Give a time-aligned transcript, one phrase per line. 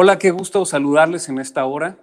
[0.00, 1.96] Hola, qué gusto saludarles en esta hora.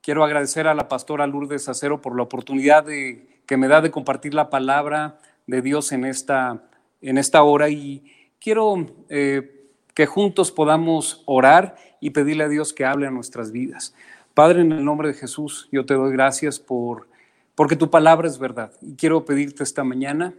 [0.00, 4.32] Quiero agradecer a la pastora Lourdes Acero por la oportunidad que me da de compartir
[4.32, 6.62] la palabra de Dios en esta,
[7.02, 8.10] en esta hora y
[8.40, 13.94] quiero eh, que juntos podamos orar y pedirle a Dios que hable a nuestras vidas.
[14.32, 17.06] Padre, en el nombre de Jesús, yo te doy gracias por,
[17.54, 18.72] porque tu palabra es verdad.
[18.80, 20.32] Y quiero pedirte esta mañana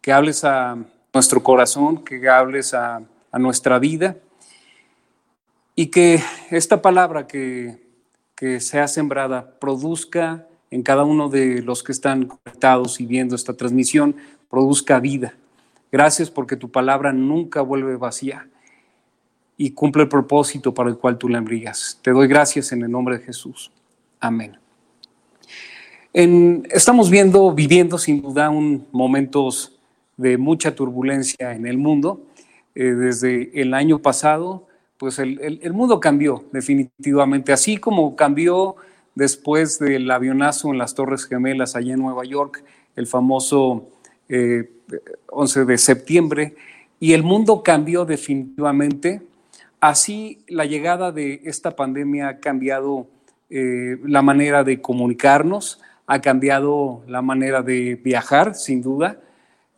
[0.00, 0.78] que hables a
[1.12, 3.02] nuestro corazón, que hables a
[3.32, 4.16] nuestra vida
[5.80, 6.20] y que
[6.50, 7.78] esta palabra que,
[8.36, 13.54] que sea sembrada produzca en cada uno de los que están conectados y viendo esta
[13.54, 14.14] transmisión,
[14.50, 15.32] produzca vida.
[15.90, 18.46] Gracias porque tu palabra nunca vuelve vacía
[19.56, 21.98] y cumple el propósito para el cual tú la envías.
[22.02, 23.72] Te doy gracias en el nombre de Jesús.
[24.20, 24.58] Amén.
[26.12, 29.80] estamos viendo, viviendo sin duda un momentos
[30.18, 32.20] de mucha turbulencia en el mundo.
[32.74, 34.66] Eh, desde el año pasado
[35.00, 38.76] pues el, mundo cambió definitivamente, así como cambió
[39.14, 42.62] después del avionazo en las Torres Gemelas allá en Nueva York,
[42.96, 43.88] el famoso
[44.28, 46.54] 11 eh, de septiembre,
[47.00, 49.22] y el mundo cambió definitivamente.
[49.80, 53.06] Así la llegada de esta pandemia ha cambiado
[53.48, 59.18] eh, la manera de comunicarnos, ha cambiado la manera de viajar, sin duda,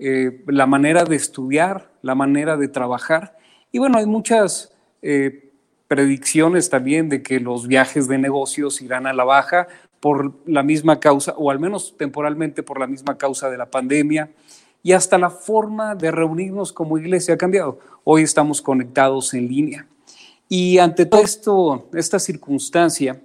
[0.01, 3.39] eh, la manera de estudiar, la manera de trabajar.
[3.71, 4.72] Y bueno, hay muchas
[5.03, 5.51] eh,
[5.89, 9.69] predicciones también de que los viajes de negocios irán a la baja
[10.01, 14.31] por la misma causa, o al menos temporalmente por la misma causa de la pandemia,
[14.83, 17.79] y hasta la forma de reunirnos como iglesia ha cambiado.
[18.05, 19.87] Hoy estamos conectados en línea.
[20.49, 23.21] Y ante todo esto, esta circunstancia,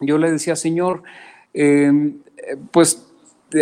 [0.00, 1.02] yo le decía, Señor,
[1.54, 2.18] em,
[2.70, 3.06] pues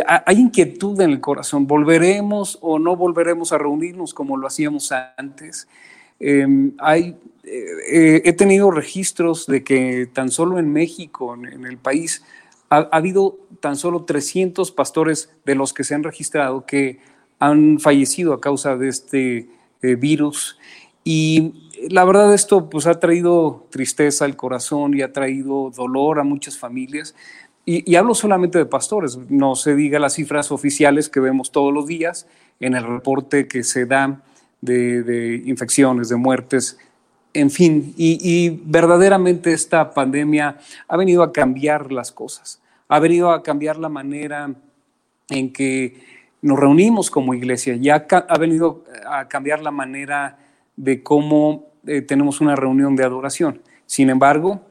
[0.07, 5.69] hay inquietud en el corazón, ¿volveremos o no volveremos a reunirnos como lo hacíamos antes?
[6.21, 7.17] Em, hay
[7.53, 12.23] eh, he tenido registros de que tan solo en México, en, el país,
[12.69, 17.01] ha, habido tan solo 300 pastores de los que se han registrado que
[17.41, 19.49] han fallecido a causa de este
[19.83, 20.59] eh, virus.
[21.03, 21.55] Y
[21.89, 26.57] la verdad esto pues ha traído tristeza al corazón y ha traído dolor a muchas
[26.57, 27.17] familias.
[27.67, 31.87] Y, hablo solamente de pastores, no se diga las cifras oficiales que vemos todos los
[31.87, 32.27] días
[32.59, 34.23] en el reporte que se da
[34.61, 36.79] de, infecciones, de muertes
[37.33, 43.43] en fin, y, verdaderamente esta pandemia ha venido a cambiar las cosas, ha venido a
[43.43, 44.53] cambiar la manera
[45.29, 46.03] en que
[46.43, 50.39] nos reunimos como iglesia, ya ha, venido a cambiar la manera
[50.75, 53.61] de cómo eh, tenemos una reunión de adoración.
[53.87, 54.63] Sin embargo,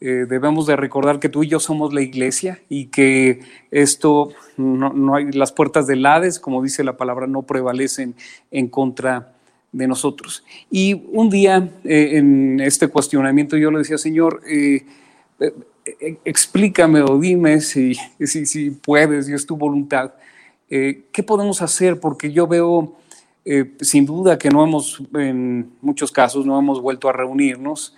[0.00, 3.40] eh, debemos de recordar que tú y yo somos la iglesia y que
[3.70, 8.14] esto no, no hay las puertas del Hades, como dice la palabra, no prevalecen
[8.50, 9.34] en contra
[9.72, 10.44] de nosotros.
[10.70, 14.84] Y un día eh, en este cuestionamiento yo le decía, Señor, eh,
[15.38, 20.12] eh, explícame o dime si, si, si, puedes y es tu voluntad,
[20.68, 21.98] ¿qué podemos hacer?
[21.98, 22.96] Porque yo veo
[23.80, 27.96] sin duda que no hemos, en muchos casos, no hemos vuelto a reunirnos.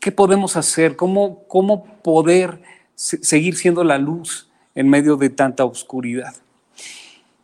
[0.00, 0.96] ¿Qué podemos hacer?
[0.96, 2.58] ¿Cómo, cómo poder
[2.94, 6.34] seguir siendo la luz en medio de tanta oscuridad?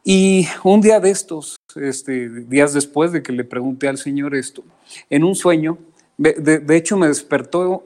[0.03, 4.65] Y un día de estos, este, días después de que le pregunté al Señor esto,
[5.11, 5.77] en un sueño,
[6.17, 7.85] de, hecho me despertó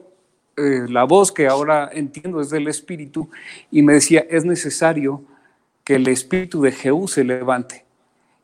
[0.55, 3.29] eh, la voz que ahora entiendo es del Espíritu
[3.71, 5.21] y me decía, es necesario
[5.83, 7.83] que el Espíritu de Jehú se levante.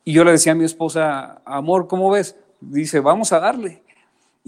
[0.03, 2.35] Y yo le decía a mi esposa, amor, ¿cómo ves?
[2.59, 3.81] Dice, vamos a darle.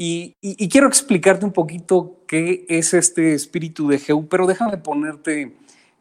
[0.02, 0.38] Y,
[0.70, 5.52] quiero explicarte un poquito qué es este Espíritu de Jehú, pero déjame ponerte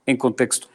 [0.07, 0.69] en contexto.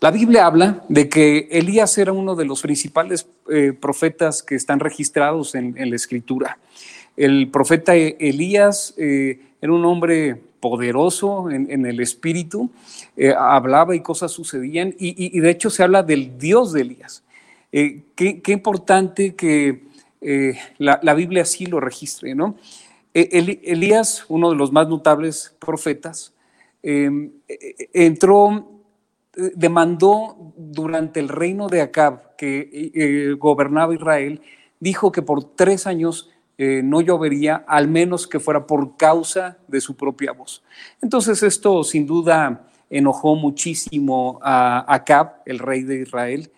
[0.00, 4.80] La Biblia habla de que Elías era uno de los principales eh, profetas que están
[4.80, 6.58] registrados en, la escritura.
[7.14, 12.70] El profeta Elías eh, era un hombre poderoso en, el espíritu,
[13.18, 17.22] eh, hablaba y cosas sucedían, y, de hecho se habla del Dios de Elías.
[17.70, 19.91] Qué, importante que
[20.78, 22.56] la, la, Biblia así lo registre, ¿no?
[23.12, 26.34] Elías, uno de los más notables profetas,
[26.82, 28.72] entró
[29.34, 34.42] demandó durante el reino de Acab, que eh, gobernaba Israel,
[34.80, 39.80] dijo que por tres años eh, no llovería, al menos que fuera por causa de
[39.80, 40.62] su propia voz.
[41.00, 46.50] Entonces esto sin duda enojó muchísimo a Acab, el rey de Israel,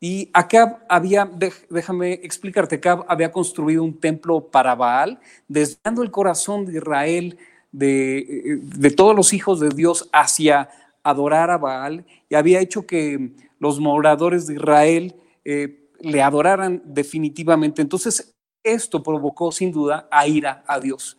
[0.00, 1.28] y Acab había,
[1.68, 5.18] déjame explicarte, Acab había construido un templo para Baal,
[5.48, 7.38] desviando el corazón de Israel,
[7.72, 10.68] de, eh, de todos los hijos de Dios hacia
[11.02, 17.82] adorar a Baal y había hecho que los moradores de Israel eh, le adoraran definitivamente.
[17.82, 21.18] Entonces, esto provocó sin duda a ira a Dios.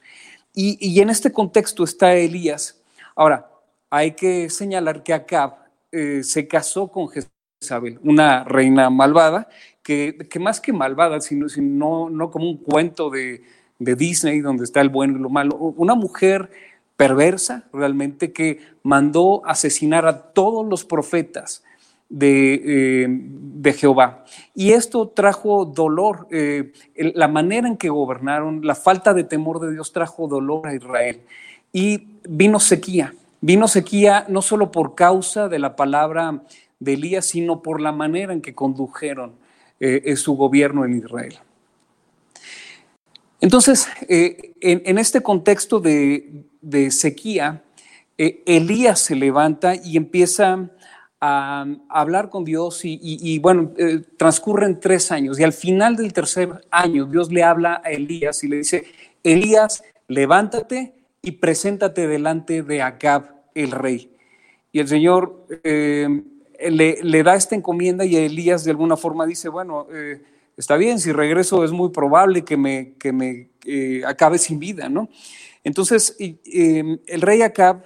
[0.54, 2.82] Y, en este contexto está Elías.
[3.16, 3.50] Ahora,
[3.90, 5.56] hay que señalar que Acab
[5.92, 7.08] eh, se casó con
[7.60, 9.50] Jezabel, una reina malvada,
[9.84, 13.42] que, más que malvada, sino, sino no como un cuento de,
[13.80, 16.50] de Disney donde está el bueno y lo malo, una mujer
[16.96, 21.64] perversa realmente que mandó asesinar a todos los profetas
[22.08, 23.10] de,
[23.64, 24.26] eh, Jehová.
[24.56, 29.72] Y esto trajo dolor, eh, la manera en que gobernaron, la falta de temor de
[29.72, 31.22] Dios trajo dolor a Israel.
[31.72, 36.42] Y vino sequía, vino sequía no solo por causa de la palabra
[36.80, 39.34] de Elías, sino por la manera en que condujeron
[39.80, 41.40] eh, su gobierno en Israel.
[43.42, 47.64] Entonces, en, este contexto de, sequía,
[48.18, 50.70] eh, Elías se levanta y empieza
[51.22, 56.50] a, hablar con Dios y, bueno, eh, transcurren tres años y al final del tercer
[56.70, 58.86] año Dios le habla a Elías y le dice,
[59.24, 64.12] Elías, levántate y preséntate delante de Acab, el rey.
[64.72, 65.46] Y el Señor
[66.60, 69.88] eh, le, da esta encomienda y Elías de alguna forma dice, bueno,
[70.58, 73.50] está bien, si regreso es muy probable que me, que me
[74.06, 75.10] acabe sin vida, ¿no?
[75.64, 77.84] Entonces, em, el rey Acab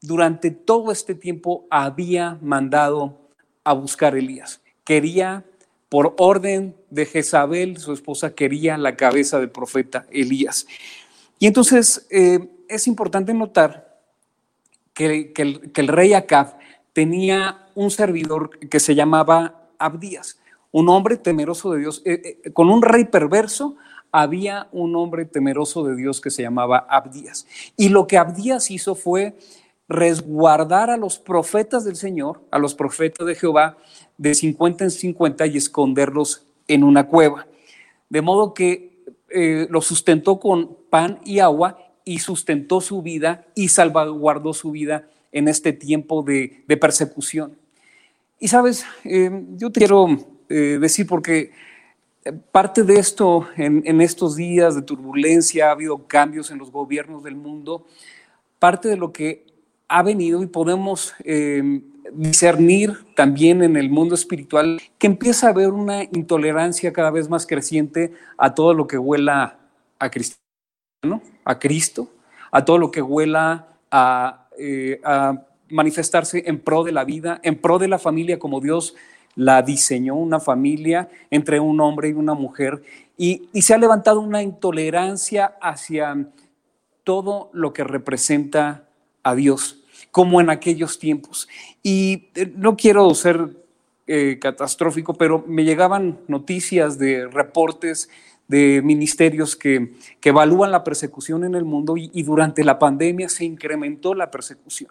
[0.00, 3.30] durante todo este tiempo había mandado
[3.62, 4.60] a buscar a Elías.
[4.84, 5.44] Quería,
[5.88, 10.66] por orden de Jezabel, su esposa, quería la cabeza del profeta Elías.
[11.38, 13.98] Y entonces em, es importante notar
[14.92, 16.58] que, el, rey Acab
[16.94, 20.38] tenía un servidor que se llamaba Abdías,
[20.72, 23.76] un hombre temeroso de Dios, eh, eh, con un rey perverso,
[24.10, 27.46] había un hombre temeroso de Dios que se llamaba Abdías.
[27.76, 29.36] Y lo que Abdías hizo fue
[29.88, 33.76] resguardar a los profetas del Señor, a los profetas de Jehová,
[34.16, 37.46] de 50 en 50 y esconderlos en una cueva.
[38.08, 43.68] De modo que eh, los sustentó con pan y agua y sustentó su vida y
[43.68, 47.58] salvaguardó su vida en este tiempo de, persecución.
[48.40, 50.06] Y sabes, eh, yo te quiero
[50.48, 51.50] eh, decir porque
[52.52, 57.36] Parte de esto, en, estos días de turbulencia, ha habido cambios en los gobiernos del
[57.36, 57.84] mundo.
[58.58, 59.44] Parte de lo que
[59.88, 61.82] ha venido y podemos em,
[62.14, 67.46] discernir también en el mundo espiritual que empieza a haber una intolerancia cada vez más
[67.46, 69.58] creciente a todo lo que huela
[69.98, 72.08] a cristiano, a Cristo,
[72.50, 77.56] a todo lo que huela a, eh, a manifestarse en pro de la vida, en
[77.56, 78.94] pro de la familia como Dios
[79.36, 82.82] la diseñó una familia entre un hombre y una mujer
[83.16, 86.28] y, se ha levantado una intolerancia hacia
[87.04, 88.88] todo lo que representa
[89.22, 91.48] a Dios, como en aquellos tiempos.
[91.82, 93.50] Y eh, no quiero ser
[94.06, 98.10] eh, catastrófico, pero me llegaban noticias de reportes
[98.48, 99.92] de ministerios que,
[100.22, 104.90] evalúan la persecución en el mundo y durante la pandemia se incrementó la persecución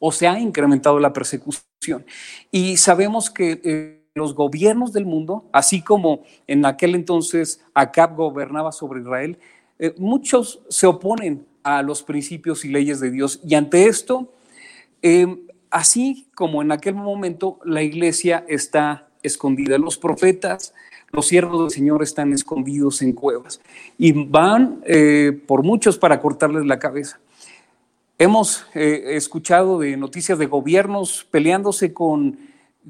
[0.00, 2.04] o se ha incrementado la persecución.
[2.50, 8.72] Y sabemos que eh, los gobiernos del mundo, así como en aquel entonces Acab gobernaba
[8.72, 9.38] sobre Israel,
[9.78, 13.40] eh, muchos se oponen a los principios y leyes de Dios.
[13.44, 14.32] Y ante esto,
[15.02, 19.78] eh, así como en aquel momento, la iglesia está escondida.
[19.78, 20.74] Los profetas,
[21.12, 23.60] los siervos del Señor están escondidos en cuevas
[23.98, 24.82] y van
[25.46, 27.18] por muchos para cortarles la cabeza.
[28.20, 32.38] Hemos eh, escuchado de noticias de gobiernos peleándose con,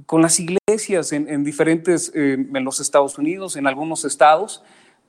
[0.05, 4.65] con las iglesias en, diferentes, eh, en los Estados Unidos, en algunos estados,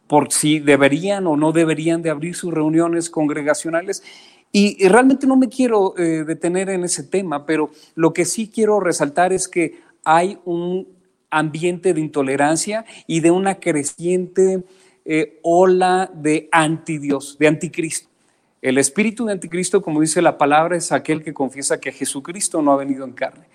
[0.06, 4.04] por si deberían o no deberían de abrir sus reuniones congregacionales.
[4.52, 8.80] Y, realmente no me quiero eh, detener en ese tema, pero lo que sí quiero
[8.80, 10.88] resaltar es que hay un
[11.32, 14.64] ambiente de intolerancia y de una creciente
[15.42, 18.12] ola de antidios, de anticristo.
[18.62, 22.72] El espíritu de anticristo, como dice la palabra, es aquel que confiesa que Jesucristo no
[22.72, 23.46] ha venido en carne.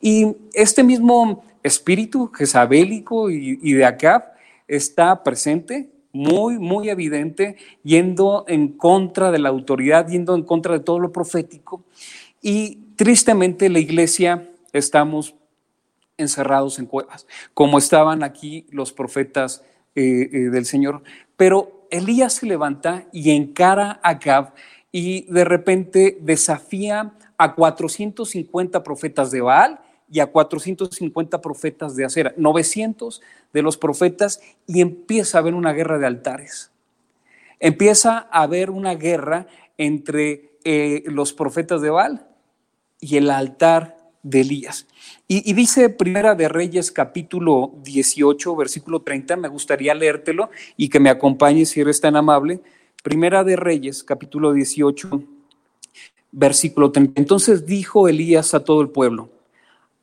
[0.00, 4.32] Y este mismo espíritu jezabélico y, y de Acab
[4.66, 10.80] está presente, muy, muy evidente, yendo en contra de la autoridad, yendo en contra de
[10.80, 11.84] todo lo profético.
[12.40, 15.34] Y tristemente la iglesia estamos
[16.16, 19.62] encerrados en cuevas, como estaban aquí los profetas
[19.94, 21.02] eh, eh, del Señor.
[21.36, 24.54] Pero Elías se levanta y encara a Acab
[24.90, 29.80] y de repente desafía a 450 profetas de Baal
[30.10, 33.20] y a 450 profetas de Acera, 900
[33.52, 36.70] de los profetas y empieza a haber una guerra de altares.
[37.58, 39.46] Empieza a haber una guerra
[39.78, 42.26] entre eh, los profetas de Baal
[43.00, 44.86] y el altar de Elías.
[45.28, 51.10] Y, dice Primera de Reyes capítulo 18, versículo 30, me gustaría leértelo y que me
[51.10, 52.60] acompañes si eres tan amable.
[53.02, 55.22] Primera de Reyes capítulo 18,
[56.32, 57.20] versículo 30.
[57.20, 59.30] Entonces dijo Elías a todo el pueblo,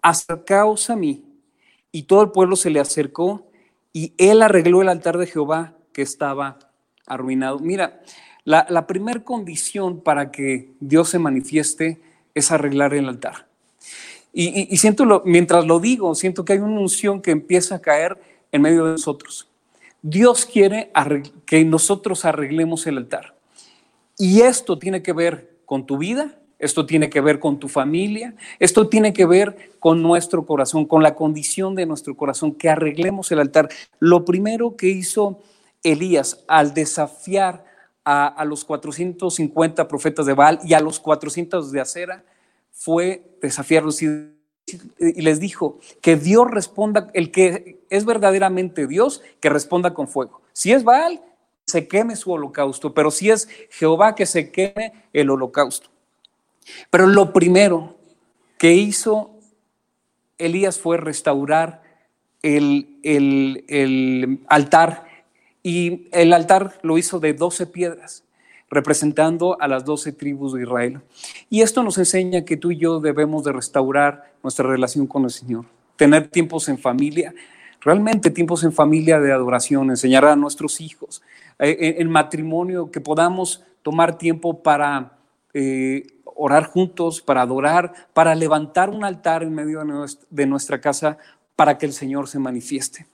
[0.01, 1.25] acercaos a mí.
[1.91, 3.45] Y todo el pueblo se le acercó
[3.91, 6.57] y él arregló el altar de Jehová que estaba
[7.05, 7.59] arruinado.
[7.59, 8.01] Mira,
[8.45, 11.99] la, la primera condición para que Dios se manifieste
[12.33, 13.51] es arreglar el altar.
[14.33, 18.17] Y, siento, lo, mientras lo digo, siento que hay una unción que empieza a caer
[18.51, 19.49] en medio de nosotros.
[20.01, 20.91] Dios quiere
[21.45, 23.35] que nosotros arreglemos el altar.
[24.17, 28.35] Y esto tiene que ver con tu vida, esto tiene que ver con tu familia,
[28.59, 33.31] esto tiene que ver con nuestro corazón, con la condición de nuestro corazón, que arreglemos
[33.31, 33.69] el altar.
[33.99, 35.41] Lo primero que hizo
[35.83, 37.65] Elías al desafiar
[38.05, 42.23] a, a los 450 profetas de Baal y a los 400 de Acera
[42.71, 44.31] fue desafiarlos y,
[44.97, 50.41] les dijo que Dios responda, el que es verdaderamente Dios, que responda con fuego.
[50.53, 51.21] Si es Baal,
[51.65, 55.89] se queme su holocausto, pero si es Jehová, que se queme el holocausto.
[56.89, 57.97] Pero lo primero
[58.57, 59.31] que hizo
[60.37, 61.83] Elías fue restaurar
[62.41, 62.87] el,
[64.47, 65.05] altar
[65.63, 68.23] y el altar lo hizo de 12 piedras
[68.71, 71.01] representando a las doce tribus de Israel.
[71.49, 75.29] Y esto nos enseña que tú y yo debemos de restaurar nuestra relación con el
[75.29, 75.65] Señor,
[75.97, 77.35] tener tiempos en familia,
[77.81, 81.21] realmente tiempos en familia de adoración, enseñar a nuestros hijos,
[81.59, 85.17] eh, en, matrimonio, que podamos tomar tiempo para
[85.53, 89.83] eh, orar juntos, para adorar, para levantar un altar en medio
[90.29, 91.17] de nuestra casa
[91.57, 93.05] para que el Señor se manifieste.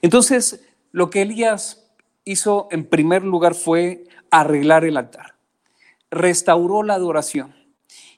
[0.00, 1.84] Entonces, lo que Elías
[2.24, 4.04] hizo en primer lugar fue
[4.40, 5.34] arreglar el altar.
[6.10, 7.54] Restauró la adoración.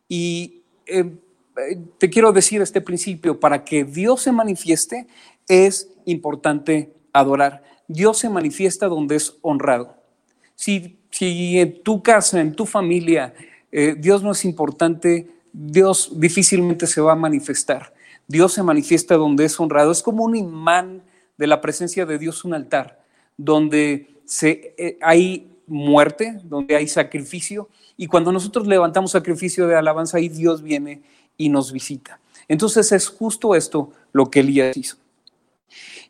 [0.09, 1.17] Y eh,
[1.99, 5.07] te quiero decir este principio, para que Dios se manifieste
[5.49, 7.63] es importante adorar.
[7.89, 9.97] Dios se manifiesta donde es honrado.
[10.55, 13.35] Si, si en tu casa, en tu familia,
[13.71, 17.95] eh, Dios no es importante, Dios difícilmente se va a manifestar.
[18.27, 19.93] Dios se manifiesta donde es honrado.
[19.93, 21.03] Es como un imán
[21.37, 23.01] de la presencia de Dios, un altar,
[23.37, 30.19] donde se, eh, hay muerte, donde hay sacrificio, y cuando nosotros levantamos sacrificio de alabanza,
[30.19, 31.03] ahí Dios viene
[31.37, 32.21] y nos visita.
[32.49, 34.97] Entonces es justo esto lo que Elías hizo.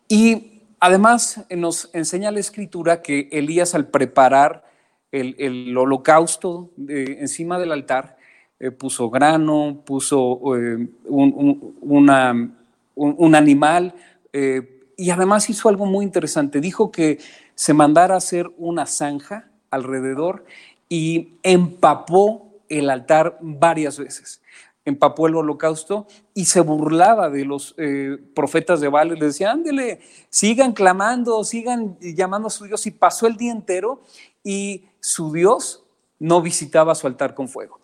[0.08, 4.64] Y además nos enseña la escritura que Elías al preparar
[5.12, 8.16] el, holocausto encima del altar,
[8.58, 12.54] eh, puso grano, puso eh, un,
[12.94, 13.94] un, animal,
[14.32, 16.60] eh, y además hizo algo muy interesante.
[16.60, 17.18] Dijo que
[17.56, 20.44] se mandara hacer una zanja alrededor
[20.88, 24.40] y empapó el altar varias veces.
[24.84, 29.08] Empapó el holocausto y se burlaba de los eh, profetas de Baal.
[29.08, 32.86] Les decía, ándele, sigan clamando, sigan llamando a su Dios.
[32.86, 34.02] Y pasó el día entero
[34.44, 35.84] y su Dios
[36.20, 37.80] no visitaba su altar con fuego.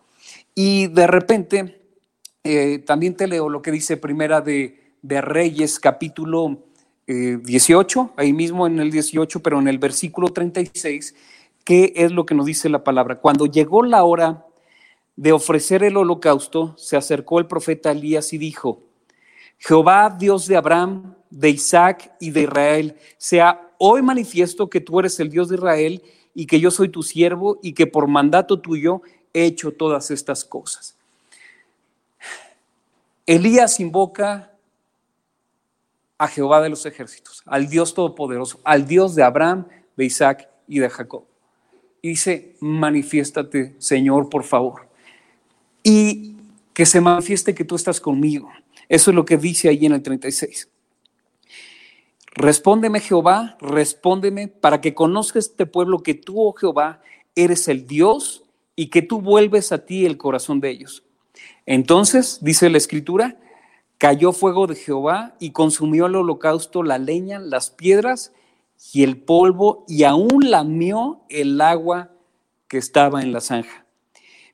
[0.55, 1.83] Y de repente,
[2.45, 6.59] eh, también te leo lo que dice Primera de, Reyes, capítulo
[7.07, 11.15] 18, eh, ahí mismo en el 18, pero en el versículo 36,
[11.65, 13.17] ¿qué es lo que nos dice la palabra?
[13.17, 14.47] Cuando llegó la hora
[15.17, 18.83] de ofrecer el holocausto, se acercó el profeta Elías y dijo,
[19.59, 25.19] Jehová, Dios de Abraham, de Isaac y de Israel, sea hoy manifiesto que tú eres
[25.21, 26.03] el Dios de Israel
[26.35, 30.45] y que yo soy tu siervo y que por mandato tuyo he hecho todas estas
[30.45, 30.97] cosas.
[33.27, 34.52] Elías invoca
[36.23, 40.79] a Jehová de los ejércitos, al Dios todopoderoso, al Dios de Abraham, de Isaac y
[40.79, 41.25] de Jacob.
[42.01, 44.89] Y dice, manifiéstate, Señor, por favor.
[45.83, 46.37] Y
[46.73, 48.53] que se manifieste que tú estás conmigo.
[48.89, 50.69] Eso es lo que dice ahí en el 36.
[52.35, 57.03] Respóndeme, Jehová, respóndeme para que conozca este pueblo que tú, oh Jehová,
[57.35, 58.45] eres el Dios
[58.77, 61.03] y que tú vuelves a ti el corazón de ellos.
[61.67, 63.41] Entonces, dice la escritura,
[64.03, 68.33] cayó fuego de Jehová y consumió el holocausto, la leña, las piedras
[68.93, 72.11] y el polvo y aún lamió el agua
[72.67, 73.87] que estaba en la zanja.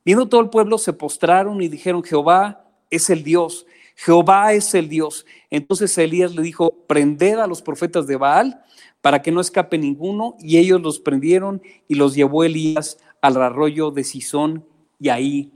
[0.05, 3.65] Viendo todo el pueblo, se postraron y dijeron, Jehová es el Dios,
[3.97, 5.25] Jehová es el Dios.
[5.49, 8.63] Entonces Elías le dijo, prended a los profetas de Baal
[9.01, 10.37] para que no escape ninguno.
[10.41, 14.63] Y ellos los prendieron y los llevó Elías al arroyo de Sison
[15.01, 15.51] y ahí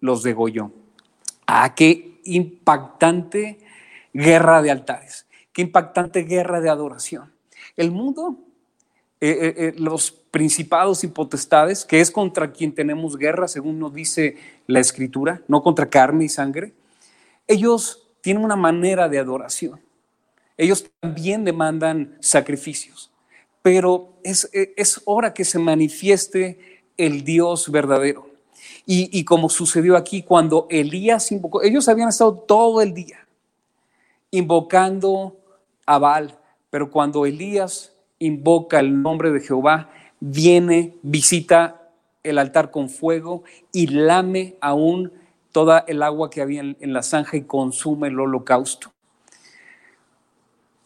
[0.00, 0.72] los degolló.
[1.46, 3.58] Ah, qué impactante
[4.12, 7.36] guerra de altares, qué impactante guerra de adoración
[7.76, 8.38] el mundo,
[9.20, 13.92] eh, eh, eh, los principados y potestades, que es contra quien tenemos guerra, según nos
[13.92, 16.72] dice la escritura, no contra carne y sangre.
[17.46, 19.80] ellos tienen una manera de adoración.
[20.56, 23.12] Ellos también demandan sacrificios,
[23.62, 28.25] pero es, es hora que se manifieste el Dios verdadero.
[28.88, 33.26] Y, como sucedió aquí cuando Elías invocó, ellos habían estado todo el día
[34.30, 35.36] invocando
[35.86, 36.38] a Baal,
[36.70, 39.90] pero cuando Elías invoca el nombre de Jehová,
[40.20, 41.90] viene, visita
[42.22, 45.12] el altar con fuego y lame aún
[45.52, 48.92] toda el agua que había en, la zanja y consume el holocausto.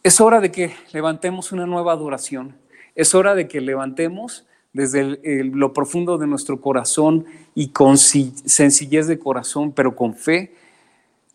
[0.01, 2.55] Es hora de que levantemos una nueva adoración.
[2.95, 7.25] Es hora de que levantemos desde lo profundo de nuestro corazón
[7.55, 10.55] y con sencillez de corazón, pero con fe,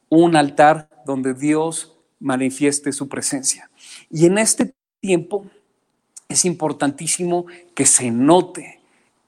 [0.09, 3.71] un altar donde Dios manifieste su presencia.
[4.11, 5.47] Y en este tiempo
[6.29, 8.81] es importantísimo que se note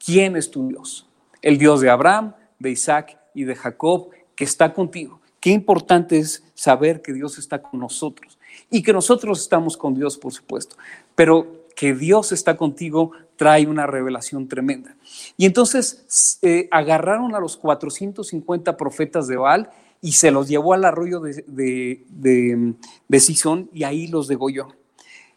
[0.05, 1.07] quién es tu Dios.
[1.43, 5.21] El Dios de Abraham, de Isaac y de Jacob, que está contigo.
[5.41, 8.39] Qué importante es saber que Dios está con nosotros
[8.71, 10.77] y que nosotros estamos con Dios, por supuesto,
[11.15, 14.97] pero que Dios está contigo trae una revelación tremenda.
[15.39, 19.71] Y entonces eh, agarraron a los 450 profetas de Baal
[20.03, 24.69] y se los llevó al arroyo de, de, Sison y ahí los degolló.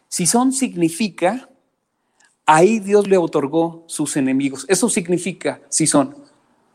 [0.08, 1.48] Sison significa,
[2.44, 4.66] ahí Dios le otorgó sus enemigos.
[4.68, 6.16] Eso significa Sison.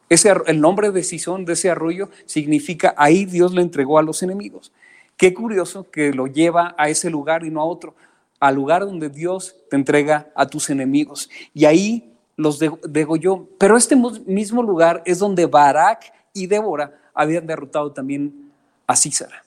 [0.10, 4.24] Ese, el nombre de Sison, de ese arroyo, significa ahí Dios le entregó a los
[4.24, 4.72] enemigos.
[5.18, 7.96] Qué curioso que lo lleva a ese lugar y no a otro,
[8.40, 11.30] al lugar donde Dios te entrega a tus enemigos.
[11.54, 13.48] Y ahí los degolló.
[13.58, 18.52] Pero este mismo lugar es donde Barak y Débora habían derrotado también
[18.86, 19.44] a Císara.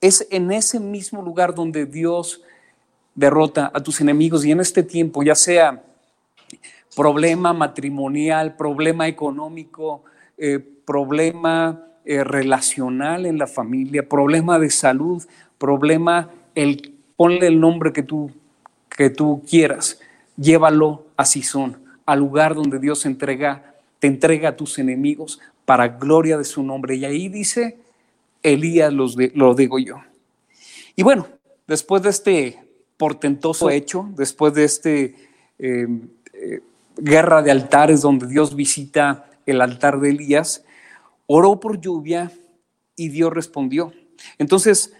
[0.00, 2.42] Es en ese mismo lugar donde Dios
[3.14, 5.82] derrota a tus enemigos y en este tiempo, ya sea
[6.96, 10.02] problema matrimonial, problema económico,
[10.38, 15.22] eh, problema eh, relacional en la familia, problema de salud,
[15.58, 16.91] problema, el,
[17.22, 18.32] ponle el nombre que tú,
[18.88, 20.00] que tú quieras,
[20.36, 26.36] llévalo a Sison, al lugar donde Dios entrega, te entrega a tus enemigos para gloria
[26.36, 26.96] de su nombre.
[26.96, 27.78] Y ahí dice,
[28.42, 29.98] Elías los lo digo yo.
[30.96, 31.28] Y bueno,
[31.68, 32.58] después de este
[32.96, 35.14] portentoso hecho, después de este
[35.60, 35.86] eh,
[36.32, 36.60] eh,
[36.96, 40.64] guerra de altares donde Dios visita el altar de Elías,
[41.28, 42.32] oró por lluvia
[42.96, 43.92] y Dios respondió.
[44.38, 44.92] Entonces,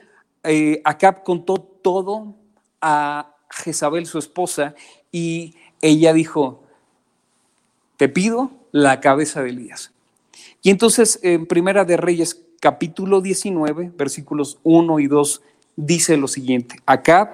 [0.44, 2.34] eh, Acab contó todo
[2.80, 4.74] a Jezabel, su esposa,
[5.10, 6.62] y ella dijo,
[7.96, 9.92] te pido la cabeza de Elías.
[10.62, 15.42] Y entonces, en Primera de Reyes, capítulo 19, versículos 1 y 2,
[15.76, 17.28] dice lo siguiente, Acab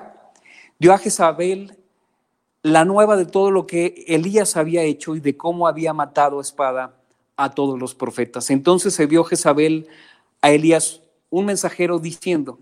[0.78, 1.76] dio a Jezabel
[2.62, 6.42] la nueva de todo lo que Elías había hecho y de cómo había matado a
[6.42, 6.96] espada
[7.36, 8.50] a todos los profetas.
[8.50, 9.86] Entonces se vio Jezabel
[10.42, 12.58] a Elías un mensajero diciendo,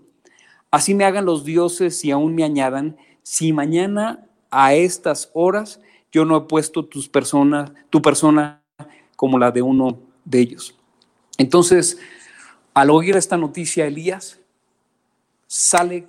[0.70, 5.80] así me hagan los dioses y aún me añadan, si mañana a estas horas
[6.12, 8.62] yo no he puesto tus personas, tu persona
[9.16, 10.74] como la de uno de ellos.
[11.38, 11.98] Entonces,
[12.74, 14.38] al oír esta noticia, Elías
[15.46, 16.08] sale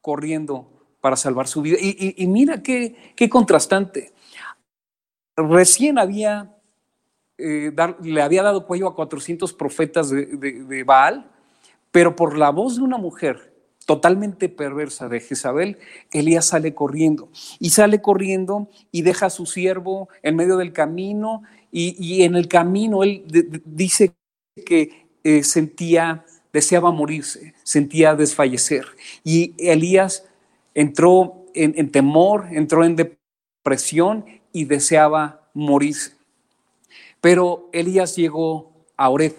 [0.00, 0.68] corriendo
[1.00, 1.76] para salvar su vida.
[1.80, 4.12] Y, mira qué, contrastante.
[5.36, 6.54] Recién había,
[7.38, 11.30] eh, le había dado cuello a 400 profetas de, Baal,
[11.90, 13.51] pero por la voz de una mujer
[13.84, 15.78] totalmente perversa de Jezabel,
[16.10, 17.30] Elías sale corriendo.
[17.58, 22.48] Y sale corriendo y deja a su siervo en medio del camino y, en el
[22.48, 23.24] camino él
[23.64, 24.12] dice
[24.66, 28.84] que eh, sentía, deseaba morirse, sentía desfallecer.
[29.24, 30.28] Y Elías
[30.74, 36.12] entró en, temor, entró en depresión y deseaba morirse.
[37.22, 39.36] Pero Elías llegó a Oreb.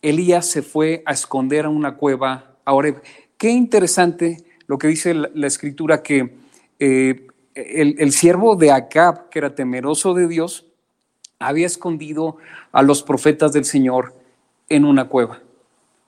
[0.00, 3.02] Elías se fue a esconder a una cueva a Oreb.
[3.38, 6.36] Qué interesante lo que dice la, escritura que
[6.78, 10.66] eh, el, el, siervo de Acab, que era temeroso de Dios,
[11.38, 12.36] había escondido
[12.70, 14.14] a los profetas del Señor
[14.68, 15.40] en una cueva,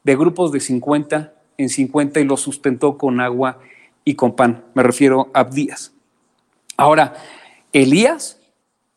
[0.05, 3.59] de grupos de 50 en 50 y los sustentó con agua
[4.05, 4.64] y con pan.
[4.75, 5.94] Me refiero a Abdías.
[6.77, 7.14] Ahora,
[7.73, 8.38] Elías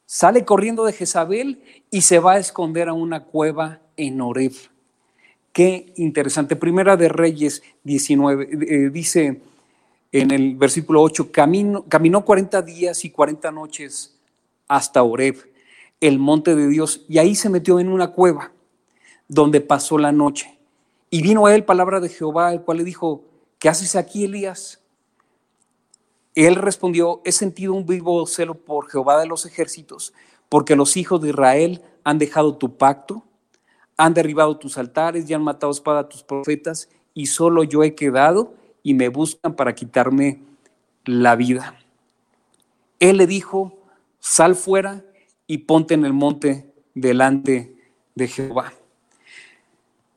[0.05, 4.51] sale corriendo de Jezabel y se va a esconder a una cueva en Oreb.
[5.53, 6.55] Qué interesante.
[6.55, 9.39] Primera de Reyes 19 eh, dice
[10.11, 14.19] en el versículo 8, Camino, caminó 40 días y 40 noches
[14.67, 15.37] hasta Oreb,
[16.01, 18.51] el monte de Dios, y ahí se metió en una cueva
[19.27, 20.57] donde pasó la noche.
[21.11, 23.23] Y vino a él palabra de Jehová, el cual le dijo,
[23.59, 24.81] ¿qué haces aquí, Elías?
[26.33, 30.13] Él respondió, he sentido un vivo celo por Jehová de los ejércitos,
[30.49, 33.23] porque los hijos de Israel han dejado tu pacto,
[33.97, 37.95] Han derribado tus altares y han matado espada a tus profetas, y solo yo he
[37.95, 40.41] quedado y me buscan para quitarme
[41.05, 41.77] la vida.
[42.99, 43.77] Él le dijo,
[44.19, 45.03] sal fuera
[45.47, 47.75] y ponte en el monte delante
[48.15, 48.73] de Jehová.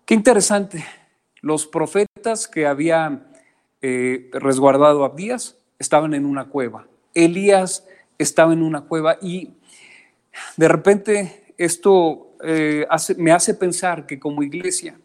[0.05, 0.85] Qué interesante.
[1.41, 3.27] Los profetas que había
[3.83, 6.87] eh, resguardado a Abdías estaban en una cueva.
[7.15, 7.87] Elías
[8.19, 9.55] estaba en una cueva y
[10.57, 14.99] de repente esto eh, me hace pensar que como iglesia,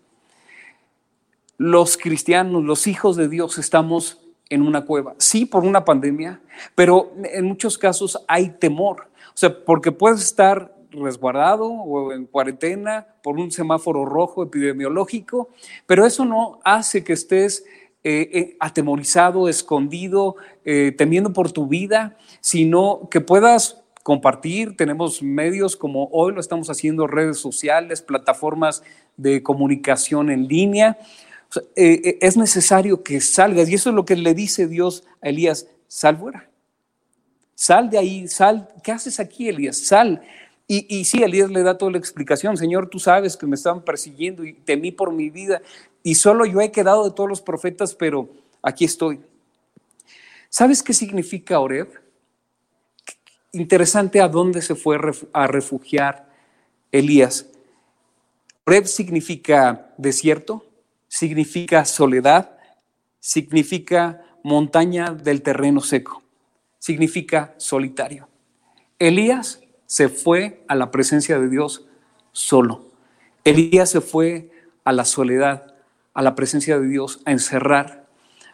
[1.57, 5.15] los cristianos, los hijos de Dios, estamos en una cueva.
[5.17, 6.41] Sí, por una pandemia,
[6.75, 9.07] pero en muchos casos hay temor.
[9.27, 15.49] O sea, porque puedes estar resguardado o en cuarentena por un semáforo rojo epidemiológico,
[15.85, 17.63] pero eso no hace que estés
[18.03, 24.75] eh, eh, atemorizado, escondido, temiendo por tu vida, sino que puedas compartir.
[24.75, 28.83] Tenemos medios como hoy lo estamos haciendo, redes sociales, plataformas
[29.17, 30.97] de comunicación en línea.
[31.75, 36.17] es necesario que salgas y eso es lo que le dice Dios a Elías, sal
[36.17, 36.49] fuera.
[37.55, 38.69] Sal de ahí, sal.
[38.83, 39.77] ¿Qué haces aquí, Elías?
[39.77, 40.21] Sal.
[40.67, 42.57] Y, y sí, Elías le da toda la explicación.
[42.57, 45.61] Señor, tú sabes que me estaban persiguiendo y temí por mi vida.
[46.01, 48.29] Y solo yo he quedado de todos los profetas, pero
[48.63, 49.19] aquí estoy.
[50.49, 52.00] ¿Sabes qué significa Oreb?
[53.53, 54.97] Interesante a dónde se fue
[55.33, 56.29] a refugiar
[56.91, 57.47] Elías.
[58.65, 60.65] Oreb significa desierto,
[61.09, 62.57] significa soledad,
[63.19, 66.23] significa montaña del terreno seco,
[66.79, 68.29] significa solitario.
[68.99, 71.85] Elías se fue a la presencia de Dios
[72.31, 72.85] solo.
[73.43, 74.49] Elías se fue
[74.85, 75.75] a la soledad,
[76.13, 78.07] a la presencia de Dios, a encerrar,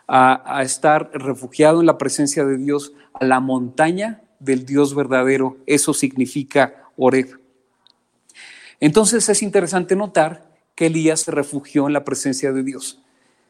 [0.07, 5.57] a, estar refugiado en la presencia de Dios, a la montaña del Dios verdadero.
[5.65, 7.39] Eso significa Oreb.
[8.79, 13.01] Entonces es interesante notar que Elías se refugió en la presencia de Dios.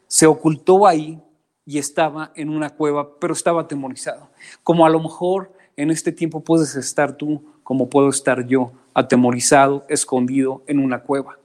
[0.07, 1.21] Se ocultó ahí
[1.65, 4.29] y estaba en una cueva, pero estaba atemorizado.
[4.63, 9.85] Como a lo mejor en este tiempo puedes estar tú como puedo estar yo, atemorizado,
[9.89, 11.37] escondido en una cueva.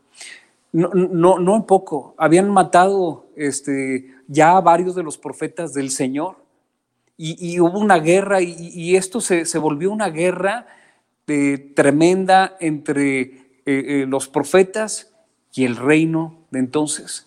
[0.71, 6.37] No, no, no poco, habían matado este, ya a varios de los profetas del Señor
[7.17, 10.67] y, hubo una guerra y, esto se, volvió una guerra
[11.27, 13.31] eh, tremenda entre eh,
[13.67, 15.13] eh, los profetas
[15.55, 17.27] y el reino de entonces.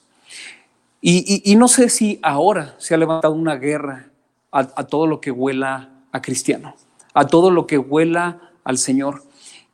[1.02, 4.10] Y, no sé si ahora se ha levantado una guerra
[4.52, 6.76] a, a todo lo que huela a cristiano,
[7.13, 9.24] a todo lo que huela al Señor.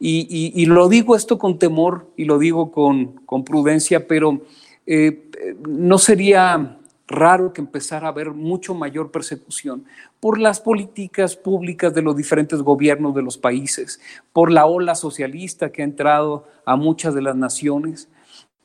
[0.03, 4.41] Y, lo digo esto con temor y lo digo con, con prudencia, pero
[4.87, 5.29] eh,
[5.67, 6.79] no sería
[7.11, 9.85] raro que empezara a haber mucho mayor persecución
[10.19, 13.99] por las políticas públicas de los diferentes gobiernos de los países,
[14.33, 18.09] por la ola socialista que ha entrado a muchas de las naciones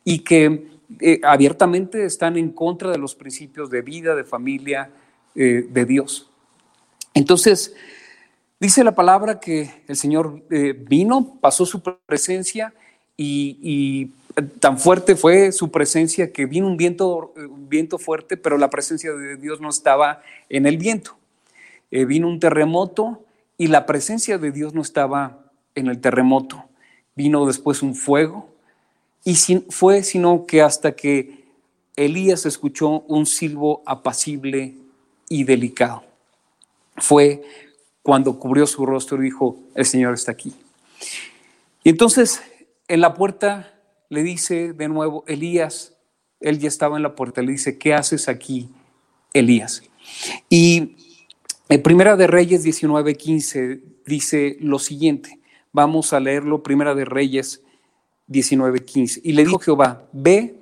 [0.05, 0.69] y que
[1.01, 4.91] eh, abiertamente están en contra de los principios de vida, de familia,
[5.35, 6.31] eh, de Dios.
[7.13, 7.75] Entonces,
[8.59, 12.73] Dice la palabra que el Señor eh, vino, pasó su presencia
[13.15, 14.13] y,
[14.59, 19.13] tan fuerte fue su presencia que vino un viento, un viento fuerte, pero la presencia
[19.13, 21.17] de Dios no estaba en el viento.
[21.91, 23.25] Eh, vino un terremoto
[23.57, 26.65] y la presencia de Dios no estaba en el terremoto.
[27.15, 28.49] Vino después un fuego
[29.25, 29.37] y
[29.71, 31.45] fue sino que hasta que
[31.97, 34.75] Elías escuchó un silbo apacible
[35.29, 36.05] y delicado.
[36.99, 37.43] Fue
[38.03, 40.53] cuando cubrió su rostro y dijo, el Señor está aquí.
[41.83, 42.43] Y entonces
[42.87, 43.76] en la puerta
[44.09, 45.97] le dice de nuevo, Elías,
[46.41, 48.69] él ya estaba en la puerta, le dice, ¿qué haces aquí,
[49.33, 49.83] Elías?
[50.49, 50.97] Y
[51.69, 55.41] en Primera de Reyes 19:15 dice lo siguiente,
[55.73, 57.63] vamos a leerlo, Primera de Reyes
[58.29, 59.21] 19:15.
[59.25, 60.61] Y le dijo Jehová, ve,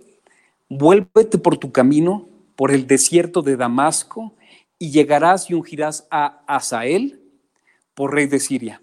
[0.68, 4.34] vuélvete por tu camino, por el desierto de Damasco,
[4.78, 7.20] y llegarás y ungirás a Asael,
[7.94, 8.82] por rey de Siria.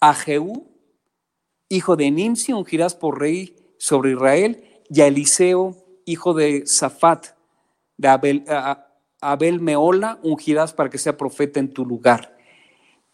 [0.00, 0.66] A Jehú,
[1.68, 7.28] hijo de Nimsi, ungirás por rey sobre Israel, y a Eliseo, hijo de Safat,
[7.96, 8.44] de Abel,
[9.22, 12.36] Abel Meola, ungirás para que sea profeta en tu lugar.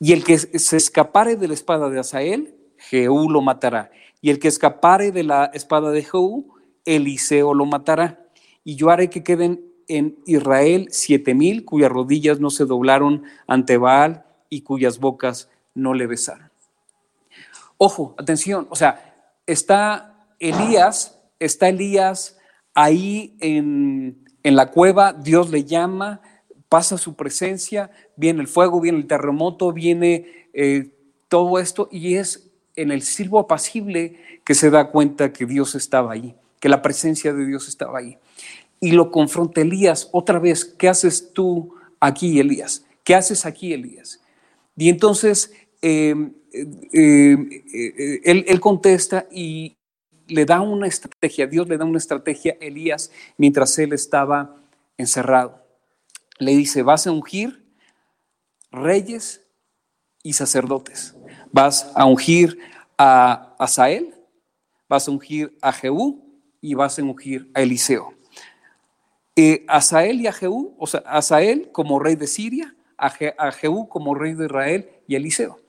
[0.00, 3.92] Y el que se escapare de la espada de Asael, Jehú lo matará.
[4.20, 6.52] Y el que escapare de la espada de Jehú,
[6.85, 8.26] Eliseo lo matará.
[8.64, 13.76] Y yo haré que queden en Israel siete mil cuyas rodillas no se doblaron ante
[13.76, 16.50] Baal y cuyas bocas no le besaron.
[17.79, 19.14] Ojo, atención, o sea,
[19.46, 22.37] está Elías, está Elías
[22.75, 26.20] ahí en, la cueva, Dios le llama,
[26.68, 30.92] pasa su presencia, viene el fuego, viene el terremoto, viene eh,
[31.29, 36.12] todo esto y es en el sirvo apacible que se da cuenta que Dios estaba
[36.12, 38.18] ahí, que la presencia de Dios estaba ahí.
[38.79, 42.85] Y lo confronta Elías otra vez, ¿qué haces tú aquí, Elías?
[43.03, 44.20] ¿Qué haces aquí, Elías?
[44.77, 49.75] Y entonces em, eh, él, él, contesta y
[50.28, 54.56] le da una estrategia, Dios le da una estrategia a Elías mientras él estaba
[54.98, 55.64] encerrado.
[56.38, 57.64] Le dice, vas a ungir
[58.70, 59.46] reyes
[60.22, 61.14] y sacerdotes.
[61.52, 62.58] Vas a ungir
[62.98, 64.14] a Asael,
[64.88, 68.12] vas a ungir a Jehú y vas a ungir a Eliseo.
[69.36, 73.88] Eh, Asael y a Jehú, o sea, Asael como rey de Siria, a, a Jehú
[73.88, 75.60] como rey de Israel y Eliseo.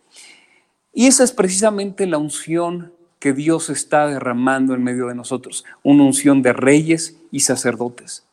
[0.94, 6.04] Y esa es precisamente la unción que Dios está derramando en medio de nosotros, una
[6.04, 8.28] unción de reyes y sacerdotes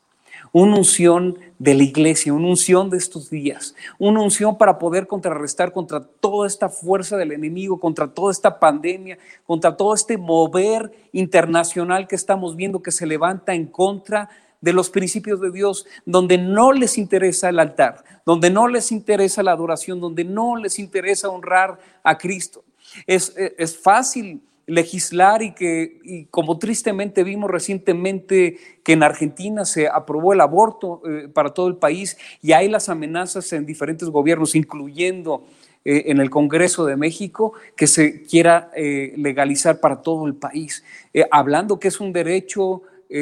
[0.55, 5.73] una unción de la iglesia, una unción de estos días, una unción para poder contrarrestar
[5.73, 12.07] contra toda esta fuerza del enemigo, contra toda esta pandemia, contra todo este mover internacional
[12.07, 14.29] que estamos viendo que se levanta en contra
[14.61, 19.43] de los principios de Dios, donde no les interesa el altar, donde no les interesa
[19.43, 22.63] la adoración, donde no les interesa honrar a Cristo.
[23.05, 30.33] Es, es fácil legislar y que, como tristemente vimos recientemente que en Argentina se aprobó
[30.33, 35.45] el aborto eh, para todo el país y hay las amenazas en diferentes gobiernos, incluyendo
[35.83, 40.83] eh, en el Congreso de México, que se quiera eh, legalizar para todo el país,
[41.31, 42.81] hablando que es un derecho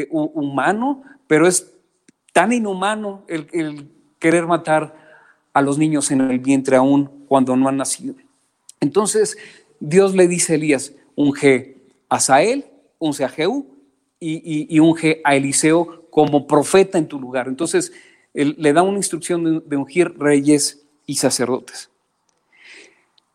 [0.10, 1.74] humano, pero es
[2.32, 4.96] tan inhumano el, el querer matar
[5.52, 8.16] a los niños en el vientre aún cuando no han nacido.
[8.80, 9.38] Entonces,
[9.80, 11.78] Dios le dice a Elías, unge
[12.10, 12.66] a Sael,
[13.00, 13.68] unge a Jehú
[14.20, 17.48] y, unge a Eliseo como profeta en tu lugar.
[17.48, 17.92] Entonces,
[18.34, 21.90] él, le da una instrucción de, ungir reyes y sacerdotes.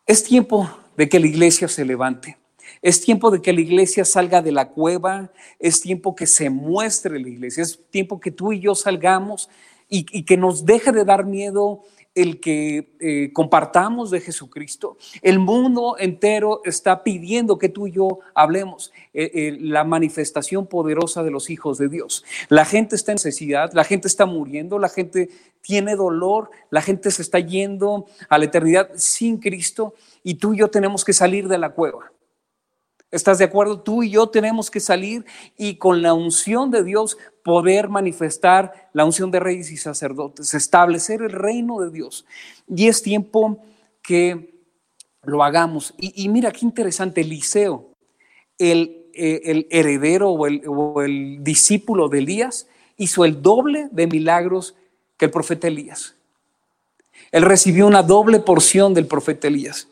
[0.07, 2.38] Es tiempo de que la iglesia se levante.
[2.81, 7.19] Es tiempo de que la iglesia salga de la cueva, es tiempo que se muestre
[7.19, 9.51] la iglesia, es tiempo que tú y yo salgamos
[9.88, 11.83] y, y que nos deje de dar miedo
[12.14, 14.97] el que eh, compartamos de Jesucristo.
[15.23, 21.23] El mundo entero está pidiendo que tú y yo hablemos eh, eh, la manifestación poderosa
[21.23, 22.25] de los hijos de Dios.
[22.49, 25.29] La gente está en necesidad, la gente está muriendo, la gente
[25.61, 30.59] tiene dolor, la gente se está yendo a la eternidad sin Cristo y tú y
[30.59, 32.12] yo tenemos que salir de la cueva.
[33.11, 33.81] ¿Estás de acuerdo?
[33.81, 35.25] Tú y yo tenemos que salir
[35.57, 41.23] y con la unción de Dios poder manifestar la unción de reyes y sacerdotes, establecer
[41.23, 42.27] el reino de Dios.
[42.68, 43.62] Y es tiempo
[44.03, 44.62] que
[45.23, 45.94] lo hagamos.
[45.99, 47.92] Y, mira qué interesante, Eliseo,
[48.59, 52.66] el, eh, el heredero o el, o el discípulo de Elías,
[52.99, 54.75] hizo el doble de milagros
[55.16, 56.14] que el profeta Elías.
[57.33, 59.88] Él recibió una doble porción del profeta Elías.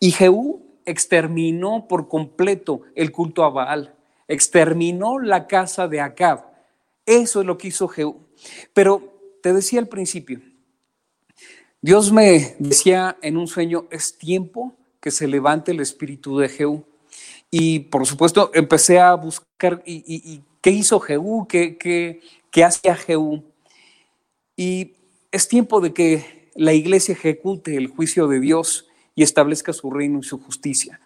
[0.00, 3.94] Y Jehú exterminó por completo el culto a Baal,
[4.28, 6.44] exterminó la casa de Acab.
[7.06, 8.16] Eso es lo que hizo Jehú.
[8.72, 10.40] Pero te decía al principio,
[11.80, 16.84] Dios me decía en un sueño, es tiempo que se levante el espíritu de Jehú.
[17.50, 21.46] Y por supuesto empecé a buscar, ¿y, qué hizo Jehú?
[21.46, 23.44] ¿Qué, qué, qué hacía Jehú?
[24.56, 24.94] Y
[25.30, 30.18] es tiempo de que la iglesia ejecute el juicio de Dios y establezca su reino
[30.18, 31.00] y su justicia.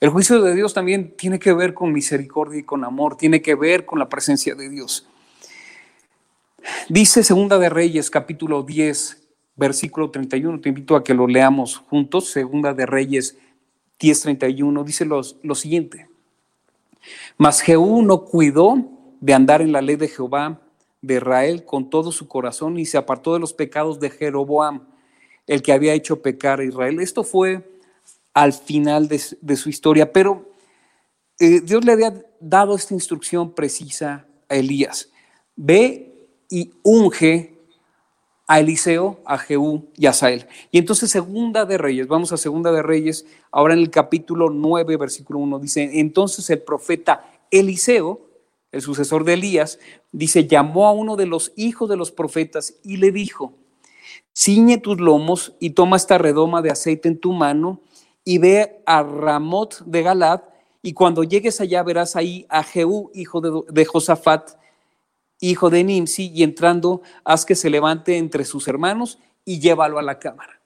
[0.00, 3.54] El juicio de Dios también tiene que ver con misericordia y con amor, tiene que
[3.54, 5.06] ver con la presencia de Dios.
[6.88, 9.22] Dice Segunda de Reyes, capítulo 10,
[9.56, 13.36] versículo 31, te invito a que lo leamos juntos, Segunda de Reyes
[13.98, 16.08] 10, 31, dice lo siguiente.
[17.36, 18.76] Mas Jehú no cuidó
[19.20, 20.60] de andar en la ley de Jehová
[21.02, 24.86] de Israel con todo su corazón y se apartó de los pecados de Jeroboam
[25.50, 27.00] el que había hecho pecar a Israel.
[27.00, 27.68] Esto fue
[28.32, 30.48] al final de, su historia, pero
[31.40, 35.10] eh, Dios le había dado esta instrucción precisa a Elías.
[35.56, 37.58] Ve y unge
[38.46, 40.46] a Eliseo, a Jehú y a Sael.
[40.70, 44.96] Y entonces Segunda de Reyes, vamos a Segunda de Reyes, ahora en el capítulo 9,
[44.98, 48.20] versículo 1, dice, entonces el profeta Eliseo,
[48.70, 49.80] el sucesor de Elías,
[50.12, 53.56] dice, llamó a uno de los hijos de los profetas y le dijo,
[54.40, 57.82] ciñe tus lomos y toma esta redoma de aceite en tu mano
[58.24, 60.40] y ve a Ramot de Galad
[60.82, 64.52] y cuando llegues allá verás ahí a Jehú, hijo de, Josafat,
[65.40, 70.02] hijo de Nimsi, y entrando haz que se levante entre sus hermanos y llévalo a
[70.02, 70.58] la cámara.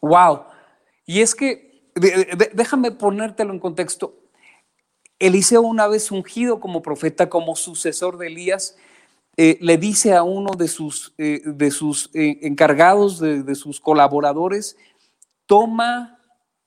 [0.00, 0.42] Wow.
[1.06, 1.92] Y es que,
[2.52, 4.16] déjame ponértelo en contexto.
[5.20, 8.76] Eliseo una vez ungido como profeta, como sucesor de Elías,
[9.40, 14.76] eh, le dice a uno de sus, eh, de sus eh, encargados, de, sus colaboradores,
[15.46, 16.18] toma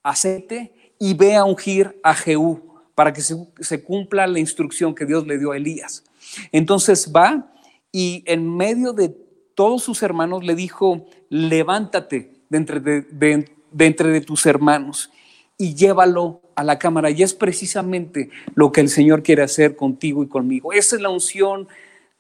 [0.02, 5.28] aceite y ve a ungir a Jehú para que se, cumpla la instrucción que Dios
[5.28, 6.06] le dio a Elías.
[6.54, 7.52] Entonces va
[7.92, 9.18] y en medio de
[9.54, 13.46] todos sus hermanos le dijo, levántate de entre de,
[13.80, 15.12] entre de tus hermanos
[15.58, 17.10] y llévalo a la cámara.
[17.10, 20.72] Y es precisamente lo que el Señor quiere hacer contigo y conmigo.
[20.72, 21.68] Esa es la unción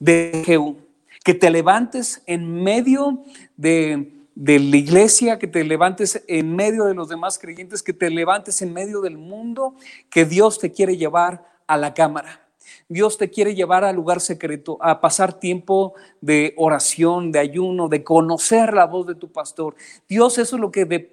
[0.01, 0.77] de Jehú.
[1.23, 3.23] Que te levantes en medio
[3.55, 8.09] de, de la iglesia, que te levantes en medio de los demás creyentes, que te
[8.09, 9.75] levantes en medio del mundo,
[10.09, 12.41] que Dios te quiere llevar a la cámara.
[12.89, 18.03] Dios te quiere llevar al lugar secreto, a pasar tiempo de oración, de ayuno, de
[18.03, 19.75] conocer la voz de tu pastor.
[20.09, 21.09] Dios eso es lo que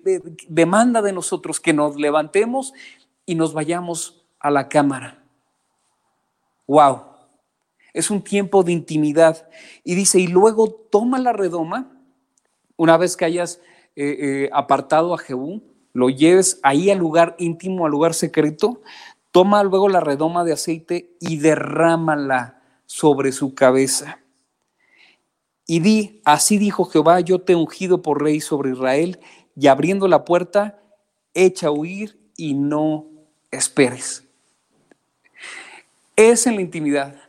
[0.48, 2.72] demanda de nosotros, que nos levantemos
[3.26, 5.22] y nos vayamos a la cámara.
[6.66, 7.07] Wow.
[7.92, 9.48] Es un tiempo de intimidad.
[9.84, 11.92] Y dice, y luego toma la redoma,
[12.76, 13.60] una vez que hayas
[13.96, 18.82] eh, eh, apartado a Jehú, lo lleves ahí al lugar íntimo, al lugar secreto,
[19.30, 24.20] Toma luego la redoma de aceite y derrámala sobre su cabeza.
[25.66, 29.20] Y di, así dijo Jehová, yo te he ungido por rey sobre Israel,
[29.54, 30.80] y abriendo la puerta,
[31.34, 33.06] echa a huir y no
[33.50, 34.24] esperes.
[36.16, 37.27] Es en la intimidad,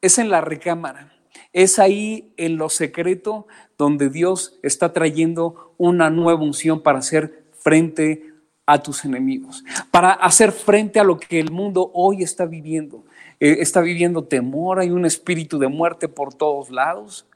[0.00, 1.12] es en la recámara,
[1.52, 8.24] es ahí en lo secreto donde Dios está trayendo una nueva unción para hacer frente
[8.66, 13.04] a tus enemigos, para hacer frente a lo que el mundo hoy está viviendo.
[13.40, 17.26] Eh, está viviendo temor, hay un espíritu de muerte por todos lados.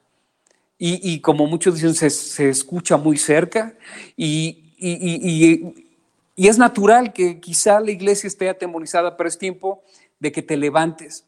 [0.85, 3.77] Y, como muchos dicen, se, escucha muy cerca.
[4.17, 5.89] Y, y,
[6.37, 9.85] es natural que quizá la iglesia esté atemorizada, pero es tiempo
[10.19, 11.25] de que te levantes.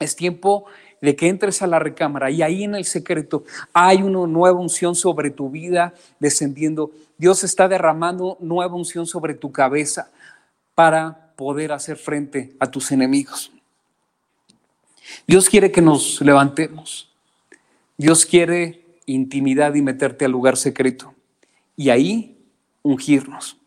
[0.00, 0.64] Es tiempo
[1.02, 4.94] de que entres a la recámara y ahí en el secreto hay una nueva unción
[4.94, 6.90] sobre tu vida descendiendo.
[7.18, 10.10] Dios está derramando nueva unción sobre tu cabeza
[10.74, 13.52] para poder hacer frente a tus enemigos.
[15.26, 17.12] Dios quiere que nos levantemos.
[17.98, 21.14] Dios quiere intimidad y meterte al lugar secreto.
[21.76, 22.38] Y ahí
[22.82, 23.58] ungirnos.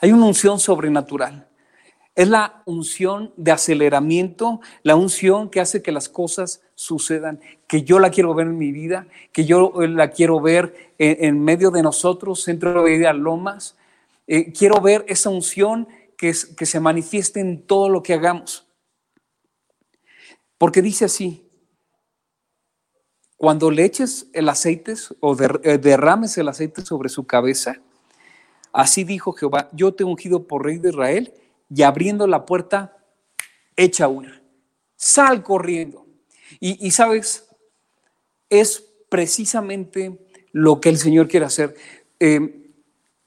[0.00, 1.46] Hay una unción sobrenatural.
[2.14, 7.98] Es la unción de aceleramiento, la unción que hace que las cosas sucedan, que yo
[7.98, 12.42] la quiero ver en mi vida, que yo la quiero ver en, medio de nosotros,
[12.44, 13.76] Centro de Vida Lomas.
[14.28, 18.64] Eh, quiero ver esa unción que, que se manifieste en todo lo que hagamos.
[20.56, 21.44] Porque dice así,
[23.36, 27.82] cuando le eches el aceite o eh, derrames el aceite sobre su cabeza,
[28.72, 31.34] así dijo Jehová, yo te he ungido por rey de Israel
[31.74, 32.96] y abriendo la puerta,
[33.76, 34.42] echa a huir.
[34.94, 36.06] Sal corriendo.
[36.60, 37.48] Y, sabes,
[38.48, 40.18] es precisamente
[40.52, 41.74] lo que el Señor quiere hacer.
[42.20, 42.72] Eh,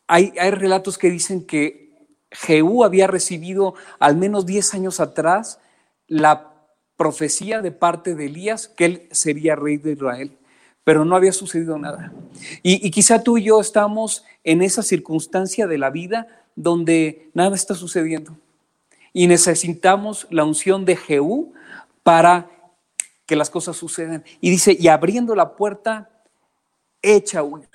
[0.07, 5.60] hay, hay, relatos que dicen que Jehú había recibido al menos 10 años atrás
[6.07, 6.53] la
[6.95, 10.38] profecía de parte de Elías que él sería rey de Israel,
[10.86, 12.13] pero no había sucedido nada.
[12.63, 17.56] Y, y quizá tú y yo estamos en esa circunstancia de la vida donde nada
[17.56, 18.36] está sucediendo.
[19.13, 21.54] Y necesitamos la unción de Jehú
[22.04, 22.50] para
[23.26, 24.26] que las cosas sucedan.
[24.41, 26.10] Y dice, y abriendo la puerta,
[27.02, 27.70] echa huir.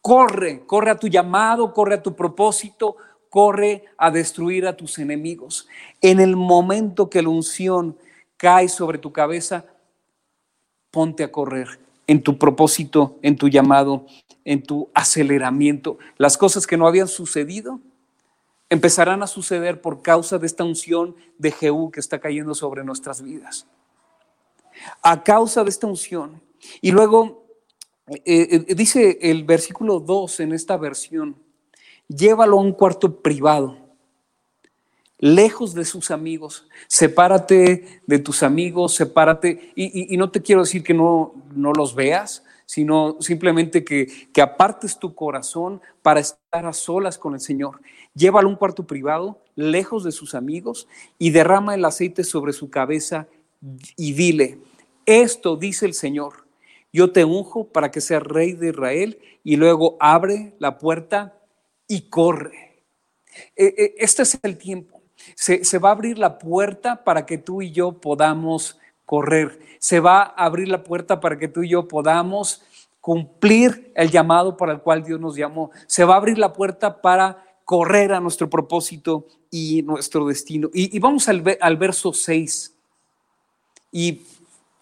[0.00, 2.96] Corre, corre a tu llamado, corre a tu propósito,
[3.28, 5.66] corre a destruir a tus enemigos.
[6.00, 7.98] En el momento que la unción
[8.36, 9.64] cae sobre tu cabeza,
[10.92, 14.06] ponte a correr en tu propósito, en tu llamado,
[14.44, 15.98] en tu aceleramiento.
[16.18, 17.80] Las cosas que no habían sucedido,
[18.68, 23.22] empezarán a suceder por causa de esta unción de Jehú que está cayendo sobre nuestras
[23.22, 23.66] vidas.
[25.02, 26.42] A causa de esta unción.
[26.80, 27.46] Y luego
[28.08, 31.36] eh, eh, dice el versículo 2 en esta versión,
[32.08, 33.76] llévalo a un cuarto privado,
[35.18, 40.84] lejos de sus amigos, sepárate de tus amigos, sepárate, y, y no te quiero decir
[40.84, 46.72] que no, no los veas, sino simplemente que, que apartes tu corazón para estar a
[46.72, 47.80] solas con el Señor.
[48.14, 52.68] Llévalo a un cuarto privado, lejos de sus amigos, y derrama el aceite sobre su
[52.68, 53.28] cabeza
[53.96, 54.58] y dile,
[55.06, 56.46] esto dice el Señor,
[56.92, 61.38] yo te unjo para que seas rey de Israel, y luego abre la puerta
[61.86, 62.82] y corre.
[63.54, 65.02] E, e, este es el tiempo.
[65.34, 69.58] Se, se va a abrir la puerta para que tú y yo podamos correr.
[69.78, 72.62] Se va a abrir la puerta para que tú y yo podamos
[73.00, 75.70] cumplir el llamado para el cual Dios nos llamó.
[75.86, 80.68] Se va a abrir la puerta para correr a nuestro propósito y nuestro destino.
[80.74, 82.74] Y, vamos al, al, verso 6.
[83.92, 84.22] Y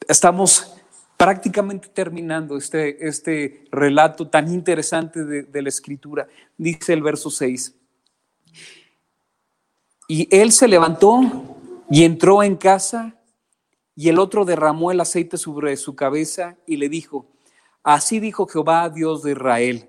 [0.08, 0.74] estamos
[1.18, 6.26] prácticamente terminando este, este relato tan interesante de, de la escritura.
[6.56, 7.74] Dice el verso 6.
[10.08, 11.20] Y él se levantó
[11.90, 13.14] y entró en casa
[13.96, 17.26] y el otro derramó el aceite sobre su cabeza y le dijo,
[17.82, 19.88] así dijo Jehová, Dios de Israel,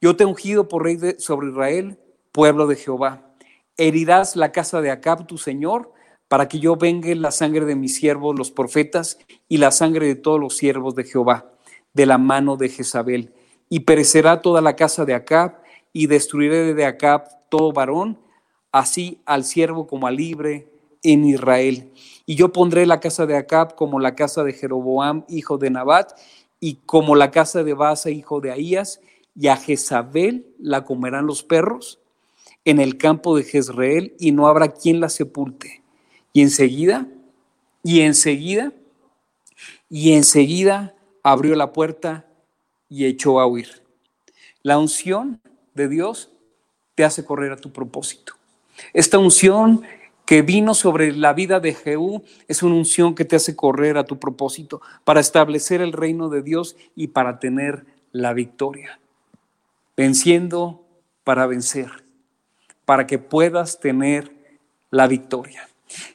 [0.00, 1.98] yo te he ungido por rey sobre Israel,
[2.30, 3.34] pueblo de Jehová.
[3.76, 5.92] Herirás la casa de Acab, tu señor,
[6.28, 9.18] para que yo vengue la sangre de mis siervos, los profetas,
[9.48, 11.52] y la sangre de todos los siervos de Jehová,
[11.92, 13.32] de la mano de Jezabel.
[13.68, 15.62] Y perecerá toda la casa de Acab,
[15.92, 18.18] y destruiré de Acab todo varón,
[18.72, 20.73] así al siervo como al libre
[21.04, 21.92] en Israel.
[22.26, 26.12] Y yo pondré la casa de Acab como la casa de Jeroboam, hijo de Nabat,
[26.58, 29.00] y como la casa de Basa, hijo de Ahías,
[29.36, 32.00] y a Jezabel la comerán los perros
[32.64, 35.82] en el campo de Jezreel, y no habrá quien la sepulte.
[36.32, 37.06] Y enseguida,
[37.82, 38.72] y enseguida,
[39.90, 42.26] y enseguida abrió la puerta
[42.88, 43.82] y echó a huir.
[44.62, 45.42] La unción
[45.74, 46.30] de Dios
[46.94, 48.34] te hace correr a tu propósito.
[48.92, 49.82] Esta unción
[50.24, 54.04] que vino sobre la vida de Jehú es una unción que te hace correr a
[54.04, 58.98] tu propósito para establecer el reino de Dios y para tener la victoria.
[59.96, 60.82] Venciendo
[61.24, 61.90] para vencer,
[62.84, 64.32] para que puedas tener
[64.90, 65.68] la victoria.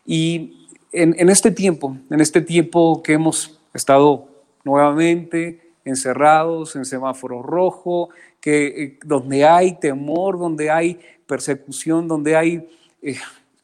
[0.06, 4.28] Y en, este tiempo, en este tiempo que hemos estado
[4.64, 8.10] nuevamente encerrados en semáforo rojo,
[8.42, 12.68] que, eh, donde hay temor, donde hay persecución, donde hay...
[13.02, 13.18] Eh,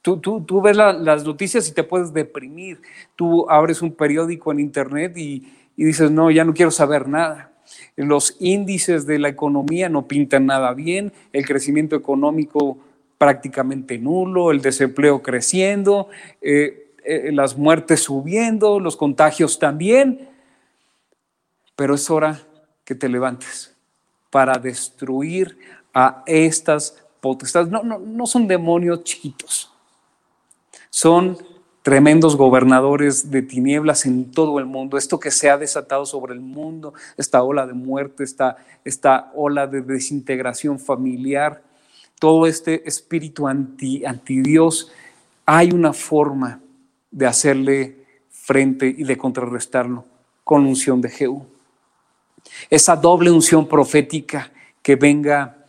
[0.05, 2.79] tú, tú, tú, ves las noticias y te puedes deprimir.
[3.15, 7.51] Tú abres un periódico en internet y, y dices, no, ya no quiero saber nada.
[7.95, 12.77] Los índices de la economía no pintan nada bien, el crecimiento económico
[13.17, 16.93] prácticamente nulo, el desempleo creciendo, eh,
[17.31, 20.29] las muertes subiendo, los contagios también.
[21.75, 22.41] Pero es hora
[22.83, 23.75] que te levantes
[24.29, 25.57] para destruir
[25.95, 27.69] a estas potestades.
[27.69, 29.74] No, no, no son demonios chiquitos,
[30.95, 31.37] son
[31.81, 34.97] tremendos gobernadores de tinieblas en todo el mundo.
[34.97, 39.67] Esto que se ha desatado sobre el mundo, esta ola de muerte, esta, esta ola
[39.67, 41.61] de desintegración familiar,
[42.17, 44.89] todo este espíritu anti, anti Dios,
[45.45, 46.61] hay una forma
[47.11, 50.05] de hacerle frente y de contrarrestarlo
[50.45, 51.45] con unción de Jehú
[52.69, 55.65] esa doble unción profética que venga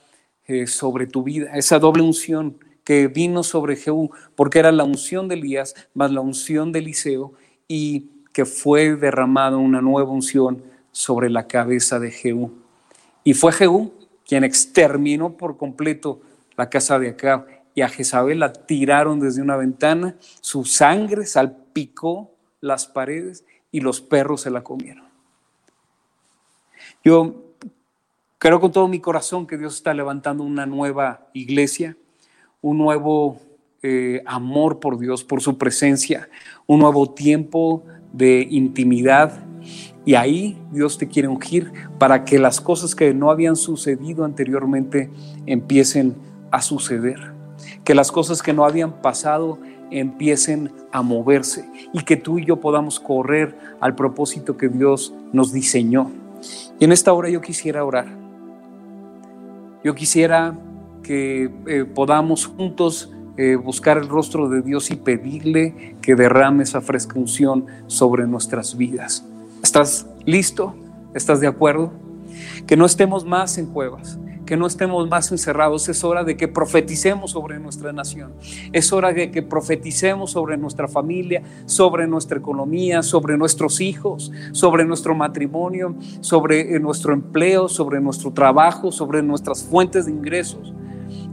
[0.46, 5.26] eh, sobre tu vida, esa doble unción que vino sobre Jehú, porque era la unción
[5.26, 7.32] de Elías más la unción de Eliseo
[7.66, 10.62] y que fue derramada una nueva unción
[10.92, 12.52] sobre la cabeza de Jehú.
[13.24, 13.92] Y fue Jehú
[14.24, 16.20] quien exterminó por completo
[16.56, 22.30] la casa de Acab y a Jezabel la tiraron desde una ventana, su sangre salpicó
[22.60, 25.06] las paredes y los perros se la comieron.
[27.04, 27.52] Yo
[28.38, 31.96] creo con todo mi corazón que Dios está levantando una nueva iglesia,
[32.66, 33.36] un nuevo
[33.84, 36.28] eh, amor por Dios, por su presencia,
[36.66, 39.38] un nuevo tiempo de intimidad.
[40.04, 45.10] Y ahí Dios te quiere ungir para que las cosas que no habían sucedido anteriormente
[45.46, 46.16] empiecen
[46.50, 47.32] a suceder.
[47.84, 49.60] Que las cosas que no habían pasado
[49.92, 55.52] empiecen a moverse y que tú y yo podamos correr al propósito que Dios nos
[55.52, 56.10] diseñó.
[56.80, 58.08] Y en esta hora yo quisiera orar.
[59.84, 60.58] Yo quisiera
[61.06, 66.80] que eh, podamos juntos eh, buscar el rostro de Dios y pedirle que derrame esa
[66.80, 69.24] fresca unción sobre nuestras vidas.
[69.62, 70.74] ¿Estás listo?
[71.14, 71.92] ¿Estás de acuerdo?
[72.66, 75.88] Que no estemos más en cuevas, que no estemos más encerrados.
[75.88, 78.32] Es hora de que profeticemos sobre nuestra nación.
[78.72, 84.84] Es hora de que profeticemos sobre nuestra familia, sobre nuestra economía, sobre nuestros hijos, sobre
[84.84, 90.72] nuestro matrimonio, sobre eh, nuestro empleo, sobre nuestro trabajo, sobre nuestras fuentes de ingresos.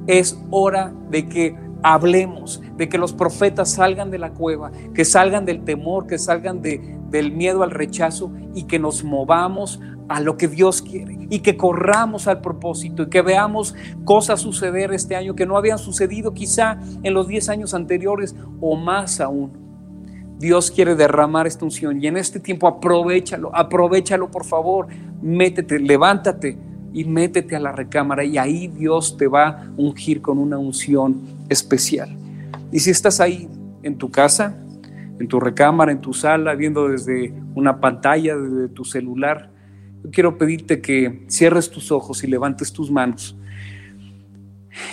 [0.08, 5.46] Es hora de que hablemos, de que los profetas salgan de la cueva, que salgan
[5.46, 10.38] del temor, que salgan de, del miedo al rechazo y que nos movamos a lo
[10.38, 13.76] que Dios quiere y que corramos al propósito y que veamos
[14.06, 18.76] cosas suceder este año que no habían sucedido quizá en los 10 años anteriores o
[18.76, 19.64] más aún.
[20.40, 24.88] Dios quiere derramar esta unción y en este tiempo aprovechalo, aprovechalo por favor,
[25.22, 26.58] métete, levántate
[26.94, 31.22] y métete a la recámara y ahí Dios te va a ungir con una unción
[31.50, 32.16] especial.
[32.72, 33.50] Y si estás ahí
[33.82, 34.56] en tu casa,
[35.20, 39.52] en tu recámara, en tu sala, viendo desde una pantalla, desde tu celular,
[40.12, 43.36] quiero pedirte que cierres tus ojos y levantes tus manos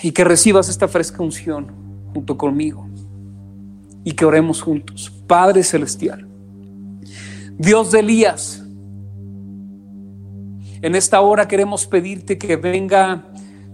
[0.02, 1.68] y que recibas esta fresca unción
[2.12, 2.86] junto conmigo
[4.04, 5.12] y que oremos juntos.
[5.26, 6.26] Padre Celestial,
[7.58, 8.59] Dios de Elías,
[10.82, 13.26] en esta hora queremos pedirte que venga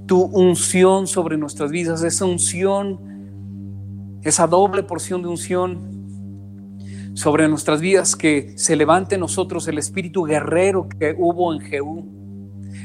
[0.06, 3.16] tu unción sobre nuestras vidas, esa unción
[4.26, 5.94] esa doble porción de unción
[7.14, 12.04] sobre nuestras vidas, que se levante en nosotros el espíritu guerrero que hubo en Jehú,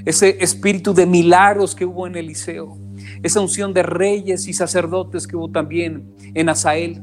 [0.06, 2.78] ese espíritu de milagros que hubo en Eliseo,
[3.24, 7.02] esa unción de reyes y sacerdotes que hubo también en Asael.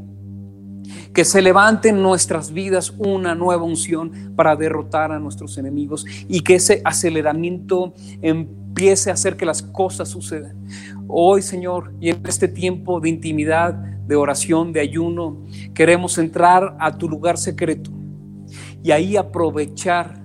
[1.19, 6.43] Que se levante en nuestras vidas una nueva unción para derrotar a nuestros enemigos y
[6.43, 7.93] que ese aceleramiento
[8.23, 10.57] empiece a hacer que las cosas sucedan.
[11.09, 15.45] Hoy, Señor, y en este tiempo de intimidad, de oración, de ayuno,
[15.75, 17.91] queremos entrar a tu lugar secreto
[18.85, 20.23] y ahí aprovechar,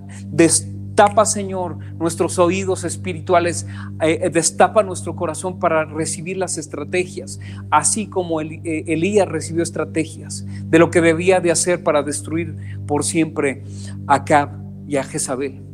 [0.94, 3.66] destapa, Señor, nuestros oídos espirituales,
[4.00, 10.46] eh, eh, destapa nuestro corazón para recibir las estrategias, así como eh, Elías recibió estrategias
[10.46, 12.54] de lo que debía de hacer para destruir
[12.86, 13.64] por siempre
[14.06, 14.50] a Cab
[14.86, 15.64] y a Jezabel.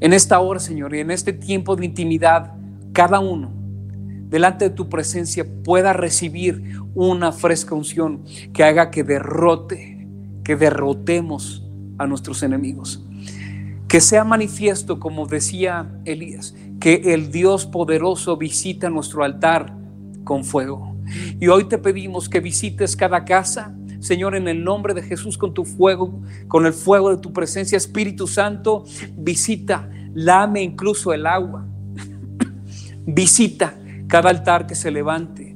[0.00, 2.52] En esta hora, Señor, y en este tiempo de intimidad,
[2.92, 3.50] cada uno
[4.28, 10.06] delante de tu presencia pueda recibir una fresca unción que haga que derrote,
[10.44, 11.66] que derrotemos
[11.96, 13.06] a nuestros enemigos.
[13.92, 19.76] Que sea manifiesto, como decía Elías, que el Dios poderoso visita nuestro altar
[20.24, 20.96] con fuego.
[21.38, 25.52] Y hoy te pedimos que visites cada casa, Señor, en el nombre de Jesús, con
[25.52, 28.84] tu fuego, con el fuego de tu presencia, Espíritu Santo,
[29.14, 31.68] visita, lame incluso el agua
[33.04, 35.54] Visita cada altar que se levante,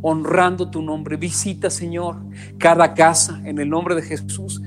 [0.00, 1.16] honrando tu nombre.
[1.16, 2.18] Visita, Señor,
[2.56, 4.62] cada casa en el nombre de Jesús.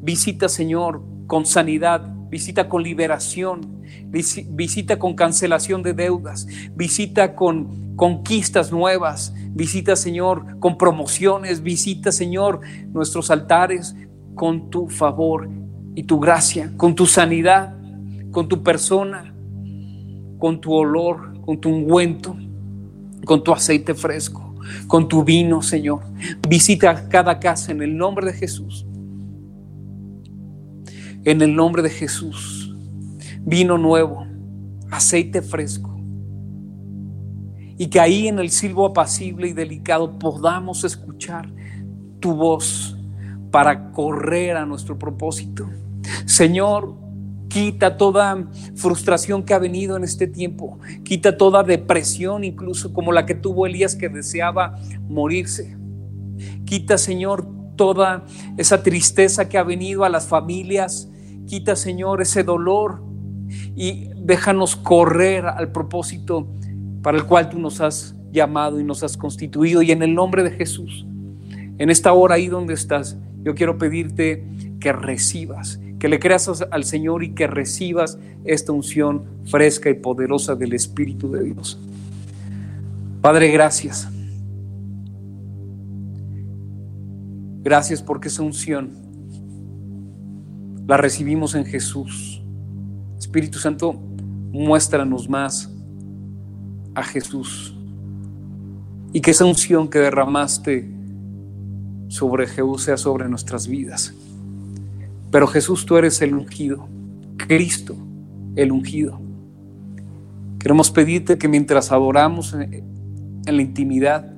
[0.00, 2.12] Visita, Señor, con sanidad.
[2.28, 3.82] Visita con liberación.
[4.10, 6.46] Visita con cancelación de deudas.
[6.74, 9.34] Visita con conquistas nuevas.
[9.50, 11.62] Visita, Señor, con promociones.
[11.62, 12.60] Visita, Señor,
[12.92, 13.94] nuestros altares
[14.34, 15.48] con tu favor
[15.94, 17.74] y tu gracia, con tu sanidad,
[18.30, 19.32] con tu persona
[20.38, 22.36] con tu olor, con tu ungüento,
[23.24, 24.54] con tu aceite fresco,
[24.86, 26.00] con tu vino, Señor.
[26.48, 28.86] Visita cada casa en el nombre de Jesús.
[31.26, 32.72] En el nombre de Jesús.
[33.40, 34.24] Vino nuevo,
[34.92, 35.92] aceite fresco.
[37.76, 41.52] Y que ahí en el silbo apacible y delicado podamos escuchar
[42.20, 42.96] tu voz
[43.50, 45.68] para correr a nuestro propósito.
[46.26, 46.94] Señor,
[47.48, 50.78] Quita toda frustración que ha venido en este tiempo.
[51.04, 54.76] Quita toda depresión, incluso como la que tuvo Elías que deseaba
[55.08, 55.76] morirse.
[56.66, 58.26] Quita, Señor, toda
[58.58, 61.08] esa tristeza que ha venido a las familias.
[61.46, 63.02] Quita, Señor, ese dolor
[63.74, 66.48] y déjanos correr al propósito
[67.02, 69.82] para el cual tú nos has llamado y nos has constituido.
[69.82, 71.06] Y en el nombre de Jesús,
[71.78, 74.44] en esta hora ahí donde estás, yo quiero pedirte
[74.80, 80.54] que recibas que le creas al Señor y que recibas esta unción fresca y poderosa
[80.54, 81.78] del Espíritu de Dios.
[83.20, 84.08] Padre, gracias.
[87.62, 88.90] Gracias porque esa unción
[90.86, 92.42] la recibimos en Jesús.
[93.18, 93.92] Espíritu Santo,
[94.52, 95.70] muéstranos más
[96.94, 97.74] a Jesús.
[99.12, 100.88] Y que esa unción que derramaste
[102.08, 104.14] sobre Jesús sea sobre nuestras vidas.
[105.30, 106.86] Pero Jesús, tú eres el ungido,
[107.36, 107.96] Cristo,
[108.54, 109.20] el ungido.
[110.60, 112.84] Queremos pedirte que mientras adoramos en
[113.44, 114.32] la intimidad,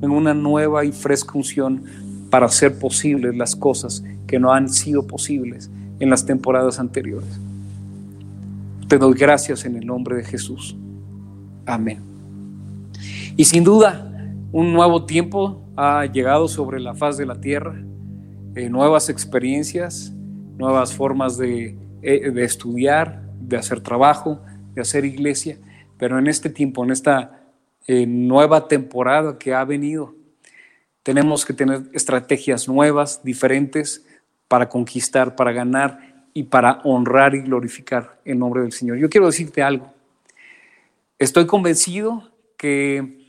[0.00, 1.82] en una nueva y fresca unción
[2.30, 7.40] para hacer posibles las cosas que no han sido posibles en las temporadas anteriores.
[8.88, 10.76] Te doy gracias en el nombre de Jesús.
[11.64, 12.00] Amén.
[13.36, 14.12] Y sin duda,
[14.52, 17.82] un nuevo tiempo ha llegado sobre la faz de la tierra
[18.56, 20.14] eh, nuevas experiencias,
[20.56, 24.40] nuevas formas de, eh, estudiar, de hacer trabajo,
[24.74, 25.58] de hacer iglesia,
[25.98, 27.42] pero en este tiempo, en esta
[27.86, 30.14] eh, nueva temporada que ha venido,
[31.02, 34.06] tenemos que tener estrategias nuevas, diferentes,
[34.48, 38.98] para conquistar, para ganar y para honrar y glorificar el nombre del Señor.
[38.98, 39.92] Yo quiero decirte algo.
[41.18, 43.26] Estoy convencido que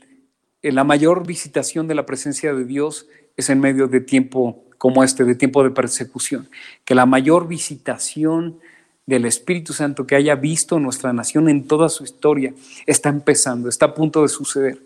[0.62, 5.24] la mayor visitación de la presencia de Dios es en medio de tiempo como este,
[5.24, 6.48] de tiempo de persecución.
[6.84, 8.58] Que la mayor visitación
[9.06, 12.52] del Espíritu Santo que haya visto nuestra nación en toda su historia
[12.86, 14.82] está empezando, está a punto de suceder.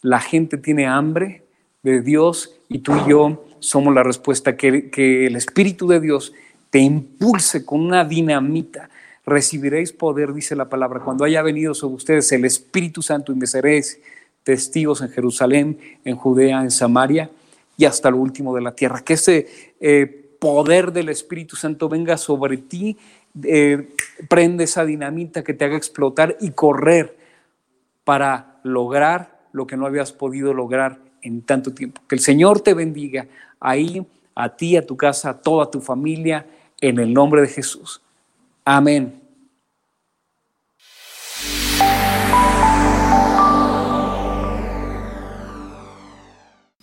[0.00, 1.42] La gente tiene hambre
[1.82, 6.32] de Dios y tú y yo somos la respuesta, que, el Espíritu de Dios
[6.70, 8.90] te impulse con una dinamita.
[9.24, 13.46] Recibiréis poder, dice la palabra, cuando haya venido sobre ustedes el Espíritu Santo y me
[13.46, 14.00] seréis
[14.42, 17.30] testigos en Jerusalén, en Judea, en Samaria
[17.76, 19.02] y hasta lo último de la tierra.
[19.02, 19.46] Que ese
[19.80, 20.06] eh,
[20.38, 22.98] poder del Espíritu Santo venga sobre ti,
[23.42, 23.88] eh,
[24.28, 27.16] prende esa dinamita que te haga explotar y correr
[28.04, 32.00] para lograr lo que no habías podido lograr en tanto tiempo.
[32.08, 33.26] Que el Señor te bendiga
[33.58, 36.46] ahí, a ti, a tu casa, a toda tu familia,
[36.80, 38.00] en el nombre de Jesús.
[38.64, 39.23] Amén.